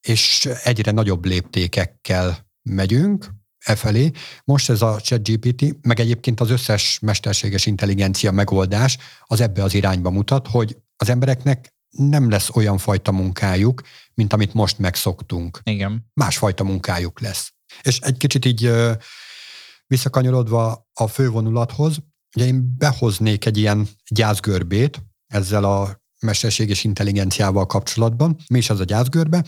és 0.00 0.48
egyre 0.62 0.90
nagyobb 0.90 1.24
léptékekkel 1.24 2.47
megyünk 2.68 3.28
e 3.58 3.76
felé. 3.76 4.10
Most 4.44 4.70
ez 4.70 4.82
a 4.82 5.00
ChatGPT, 5.00 5.76
meg 5.82 6.00
egyébként 6.00 6.40
az 6.40 6.50
összes 6.50 6.98
mesterséges 7.02 7.66
intelligencia 7.66 8.32
megoldás 8.32 8.98
az 9.22 9.40
ebbe 9.40 9.62
az 9.62 9.74
irányba 9.74 10.10
mutat, 10.10 10.48
hogy 10.48 10.76
az 10.96 11.08
embereknek 11.08 11.74
nem 11.90 12.30
lesz 12.30 12.50
olyan 12.54 12.78
fajta 12.78 13.12
munkájuk, 13.12 13.82
mint 14.14 14.32
amit 14.32 14.54
most 14.54 14.78
megszoktunk. 14.78 15.60
Igen. 15.64 16.10
Másfajta 16.14 16.64
munkájuk 16.64 17.20
lesz. 17.20 17.52
És 17.82 17.98
egy 17.98 18.16
kicsit 18.16 18.44
így 18.44 18.70
visszakanyarodva 19.86 20.88
a 20.92 21.06
fővonulathoz, 21.06 21.96
ugye 22.36 22.46
én 22.46 22.74
behoznék 22.76 23.46
egy 23.46 23.56
ilyen 23.56 23.88
gyászgörbét 24.10 25.02
ezzel 25.26 25.64
a 25.64 26.02
mesterséges 26.20 26.84
intelligenciával 26.84 27.66
kapcsolatban. 27.66 28.36
Mi 28.48 28.58
is 28.58 28.70
az 28.70 28.80
a 28.80 28.84
gyászgörbe? 28.84 29.44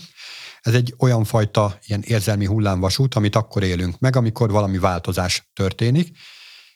Ez 0.61 0.73
egy 0.73 0.93
olyan 0.97 1.23
fajta 1.23 1.77
ilyen 1.85 2.01
érzelmi 2.01 2.45
hullámvasút, 2.45 3.15
amit 3.15 3.35
akkor 3.35 3.63
élünk 3.63 3.99
meg, 3.99 4.15
amikor 4.15 4.51
valami 4.51 4.77
változás 4.77 5.49
történik, 5.53 6.17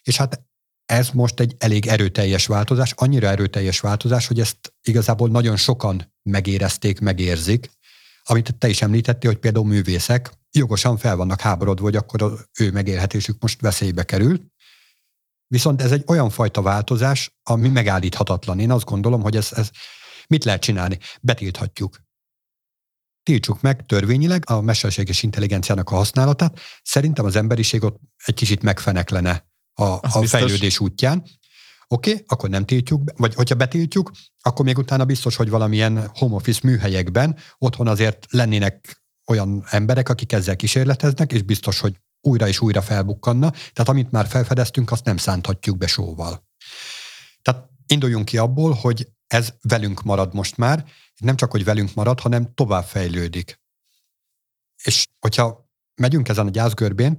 és 0.03 0.17
hát 0.17 0.41
ez 0.85 1.09
most 1.09 1.39
egy 1.39 1.55
elég 1.57 1.87
erőteljes 1.87 2.45
változás, 2.45 2.93
annyira 2.95 3.27
erőteljes 3.27 3.79
változás, 3.79 4.27
hogy 4.27 4.39
ezt 4.39 4.73
igazából 4.81 5.29
nagyon 5.29 5.57
sokan 5.57 6.13
megérezték, 6.23 6.99
megérzik 6.99 7.69
amit 8.27 8.55
te 8.55 8.67
is 8.67 8.81
említettél, 8.81 9.29
hogy 9.29 9.39
például 9.39 9.65
művészek 9.65 10.31
jogosan 10.51 10.97
fel 10.97 11.15
vannak 11.15 11.41
háborodva, 11.41 11.83
hogy 11.83 11.95
akkor 11.95 12.21
az 12.21 12.45
ő 12.59 12.71
megélhetésük 12.71 13.41
most 13.41 13.61
veszélybe 13.61 14.03
került. 14.03 14.41
Viszont 15.47 15.81
ez 15.81 15.91
egy 15.91 16.03
olyan 16.07 16.29
fajta 16.29 16.61
változás, 16.61 17.37
ami 17.43 17.69
megállíthatatlan. 17.69 18.59
Én 18.59 18.71
azt 18.71 18.85
gondolom, 18.85 19.21
hogy 19.21 19.35
ez, 19.35 19.51
ez 19.53 19.69
mit 20.27 20.43
lehet 20.43 20.61
csinálni? 20.61 20.99
Betilthatjuk. 21.21 21.97
Tiltsuk 23.25 23.61
meg 23.61 23.85
törvényileg 23.85 24.43
a 24.47 24.61
mesterséges 24.61 25.23
intelligenciának 25.23 25.89
a 25.89 25.95
használatát. 25.95 26.59
Szerintem 26.83 27.25
az 27.25 27.35
emberiség 27.35 27.83
ott 27.83 27.99
egy 28.25 28.33
kicsit 28.33 28.61
megfeneklene 28.61 29.47
a, 29.73 29.83
a 29.83 30.25
fejlődés 30.25 30.79
útján. 30.79 31.23
Oké, 31.88 32.11
okay, 32.11 32.23
akkor 32.27 32.49
nem 32.49 32.65
tiltjuk, 32.65 33.11
vagy 33.15 33.33
hogyha 33.33 33.55
betiltjuk, 33.55 34.11
akkor 34.41 34.65
még 34.65 34.77
utána 34.77 35.05
biztos, 35.05 35.35
hogy 35.35 35.49
valamilyen 35.49 36.09
home 36.13 36.35
office 36.35 36.59
műhelyekben 36.63 37.38
otthon 37.57 37.88
azért 37.88 38.25
lennének 38.29 39.03
olyan 39.27 39.65
emberek, 39.69 40.09
akik 40.09 40.31
ezzel 40.31 40.55
kísérleteznek, 40.55 41.31
és 41.33 41.41
biztos, 41.41 41.79
hogy 41.79 41.95
újra 42.21 42.47
és 42.47 42.59
újra 42.59 42.81
felbukkanna. 42.81 43.49
Tehát 43.49 43.89
amit 43.89 44.11
már 44.11 44.27
felfedeztünk, 44.27 44.91
azt 44.91 45.05
nem 45.05 45.17
szánthatjuk 45.17 45.77
be 45.77 45.88
sóval. 45.88 46.47
Tehát 47.41 47.69
induljunk 47.88 48.25
ki 48.25 48.38
abból, 48.38 48.73
hogy 48.73 49.07
ez 49.27 49.53
velünk 49.61 50.03
marad 50.03 50.33
most 50.33 50.57
már, 50.57 50.85
nem 51.19 51.35
csak, 51.35 51.51
hogy 51.51 51.63
velünk 51.63 51.93
marad, 51.93 52.19
hanem 52.19 52.53
tovább 52.53 52.83
fejlődik. 52.83 53.59
És 54.83 55.07
hogyha 55.19 55.69
megyünk 55.95 56.29
ezen 56.29 56.47
a 56.47 56.49
gyászgörbén, 56.49 57.17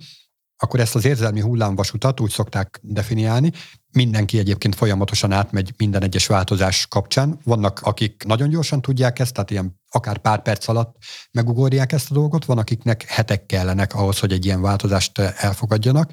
akkor 0.59 0.81
ezt 0.81 0.95
az 0.95 1.05
érzelmi 1.05 1.41
hullámvasutat 1.41 2.21
úgy 2.21 2.31
szokták 2.31 2.81
definiálni. 2.83 3.53
Mindenki 3.93 4.39
egyébként 4.39 4.75
folyamatosan 4.75 5.33
átmegy 5.33 5.75
minden 5.77 6.03
egyes 6.03 6.27
változás 6.27 6.87
kapcsán. 6.87 7.39
Vannak, 7.45 7.81
akik 7.81 8.25
nagyon 8.27 8.49
gyorsan 8.49 8.83
tudják 8.83 9.19
ezt, 9.19 9.33
tehát 9.33 9.51
ilyen 9.51 9.81
akár 9.89 10.19
pár 10.19 10.43
perc 10.43 10.69
alatt 10.69 10.97
megugorják 11.31 11.93
ezt 11.93 12.11
a 12.11 12.15
dolgot, 12.15 12.45
van, 12.45 12.59
akiknek 12.59 13.03
hetek 13.03 13.47
kellenek 13.47 13.95
ahhoz, 13.95 14.19
hogy 14.19 14.33
egy 14.33 14.45
ilyen 14.45 14.61
változást 14.61 15.19
elfogadjanak 15.19 16.13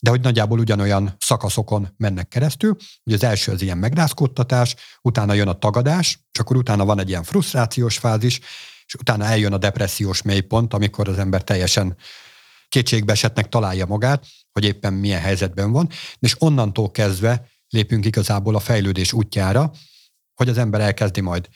de 0.00 0.10
hogy 0.10 0.20
nagyjából 0.20 0.58
ugyanolyan 0.58 1.14
szakaszokon 1.18 1.94
mennek 1.96 2.28
keresztül. 2.28 2.76
Ugye 3.04 3.16
az 3.16 3.24
első 3.24 3.52
az 3.52 3.62
ilyen 3.62 3.78
megrázkódtatás, 3.78 4.74
utána 5.02 5.32
jön 5.32 5.48
a 5.48 5.58
tagadás, 5.58 6.18
és 6.32 6.38
akkor 6.38 6.56
utána 6.56 6.84
van 6.84 7.00
egy 7.00 7.08
ilyen 7.08 7.22
frusztrációs 7.22 7.98
fázis, 7.98 8.40
és 8.86 8.94
utána 8.94 9.24
eljön 9.24 9.52
a 9.52 9.58
depressziós 9.58 10.22
mélypont, 10.22 10.74
amikor 10.74 11.08
az 11.08 11.18
ember 11.18 11.44
teljesen 11.44 11.96
kétségbeesetnek 12.68 13.48
találja 13.48 13.86
magát, 13.86 14.26
hogy 14.52 14.64
éppen 14.64 14.92
milyen 14.92 15.20
helyzetben 15.20 15.72
van, 15.72 15.88
és 16.18 16.34
onnantól 16.38 16.90
kezdve 16.90 17.48
lépünk 17.68 18.04
igazából 18.04 18.54
a 18.54 18.60
fejlődés 18.60 19.12
útjára, 19.12 19.70
hogy 20.34 20.48
az 20.48 20.58
ember 20.58 20.80
elkezdi 20.80 21.20
majd 21.20 21.48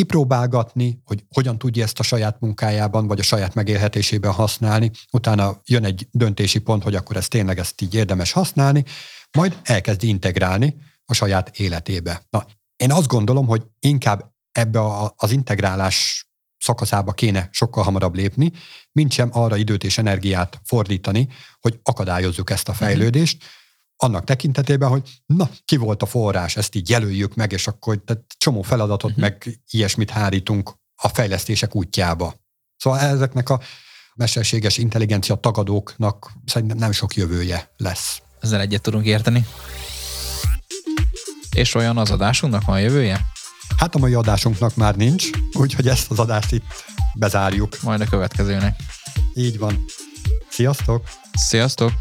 kipróbálgatni, 0.00 1.00
hogy 1.04 1.24
hogyan 1.28 1.58
tudja 1.58 1.82
ezt 1.84 1.98
a 1.98 2.02
saját 2.02 2.40
munkájában, 2.40 3.06
vagy 3.06 3.18
a 3.18 3.22
saját 3.22 3.54
megélhetésében 3.54 4.32
használni. 4.32 4.90
Utána 5.12 5.60
jön 5.64 5.84
egy 5.84 6.08
döntési 6.10 6.58
pont, 6.58 6.82
hogy 6.82 6.94
akkor 6.94 7.16
ezt 7.16 7.30
tényleg 7.30 7.58
ezt 7.58 7.80
így 7.80 7.94
érdemes 7.94 8.32
használni, 8.32 8.84
majd 9.32 9.60
elkezdi 9.62 10.08
integrálni 10.08 10.76
a 11.04 11.14
saját 11.14 11.58
életébe. 11.58 12.22
Na, 12.30 12.46
én 12.76 12.92
azt 12.92 13.06
gondolom, 13.06 13.46
hogy 13.46 13.62
inkább 13.78 14.32
ebbe 14.52 14.80
a, 14.80 15.14
az 15.16 15.30
integrálás 15.30 16.28
szakaszába 16.58 17.12
kéne 17.12 17.48
sokkal 17.52 17.84
hamarabb 17.84 18.14
lépni, 18.14 18.52
mint 18.92 19.12
sem 19.12 19.28
arra 19.32 19.56
időt 19.56 19.84
és 19.84 19.98
energiát 19.98 20.60
fordítani, 20.64 21.28
hogy 21.60 21.80
akadályozzuk 21.82 22.50
ezt 22.50 22.68
a 22.68 22.72
mhm. 22.72 22.80
fejlődést, 22.80 23.36
uh-huh 23.36 23.59
annak 24.02 24.24
tekintetében, 24.24 24.88
hogy 24.88 25.20
na, 25.26 25.50
ki 25.64 25.76
volt 25.76 26.02
a 26.02 26.06
forrás, 26.06 26.56
ezt 26.56 26.74
így 26.74 26.88
jelöljük 26.88 27.34
meg, 27.34 27.52
és 27.52 27.66
akkor 27.66 27.96
tehát 27.96 28.22
csomó 28.38 28.62
feladatot, 28.62 29.10
uh-huh. 29.10 29.20
meg 29.20 29.60
ilyesmit 29.70 30.10
hárítunk 30.10 30.72
a 31.02 31.08
fejlesztések 31.08 31.74
útjába. 31.74 32.34
Szóval 32.76 32.98
ezeknek 32.98 33.48
a 33.48 33.60
mesterséges 34.14 34.78
intelligencia 34.78 35.34
tagadóknak 35.34 36.32
szerintem 36.44 36.76
nem 36.76 36.92
sok 36.92 37.14
jövője 37.14 37.72
lesz. 37.76 38.22
Ezzel 38.40 38.60
egyet 38.60 38.82
tudunk 38.82 39.04
érteni. 39.04 39.46
És 41.50 41.74
olyan 41.74 41.98
az 41.98 42.10
adásunknak 42.10 42.64
van 42.64 42.80
jövője? 42.80 43.26
Hát 43.76 43.94
a 43.94 43.98
mai 43.98 44.14
adásunknak 44.14 44.76
már 44.76 44.96
nincs, 44.96 45.30
úgyhogy 45.52 45.88
ezt 45.88 46.10
az 46.10 46.18
adást 46.18 46.52
itt 46.52 46.64
bezárjuk. 47.14 47.82
Majd 47.82 48.00
a 48.00 48.06
következőnek. 48.06 48.80
Így 49.34 49.58
van. 49.58 49.84
Sziasztok! 50.48 51.08
Sziasztok! 51.32 51.92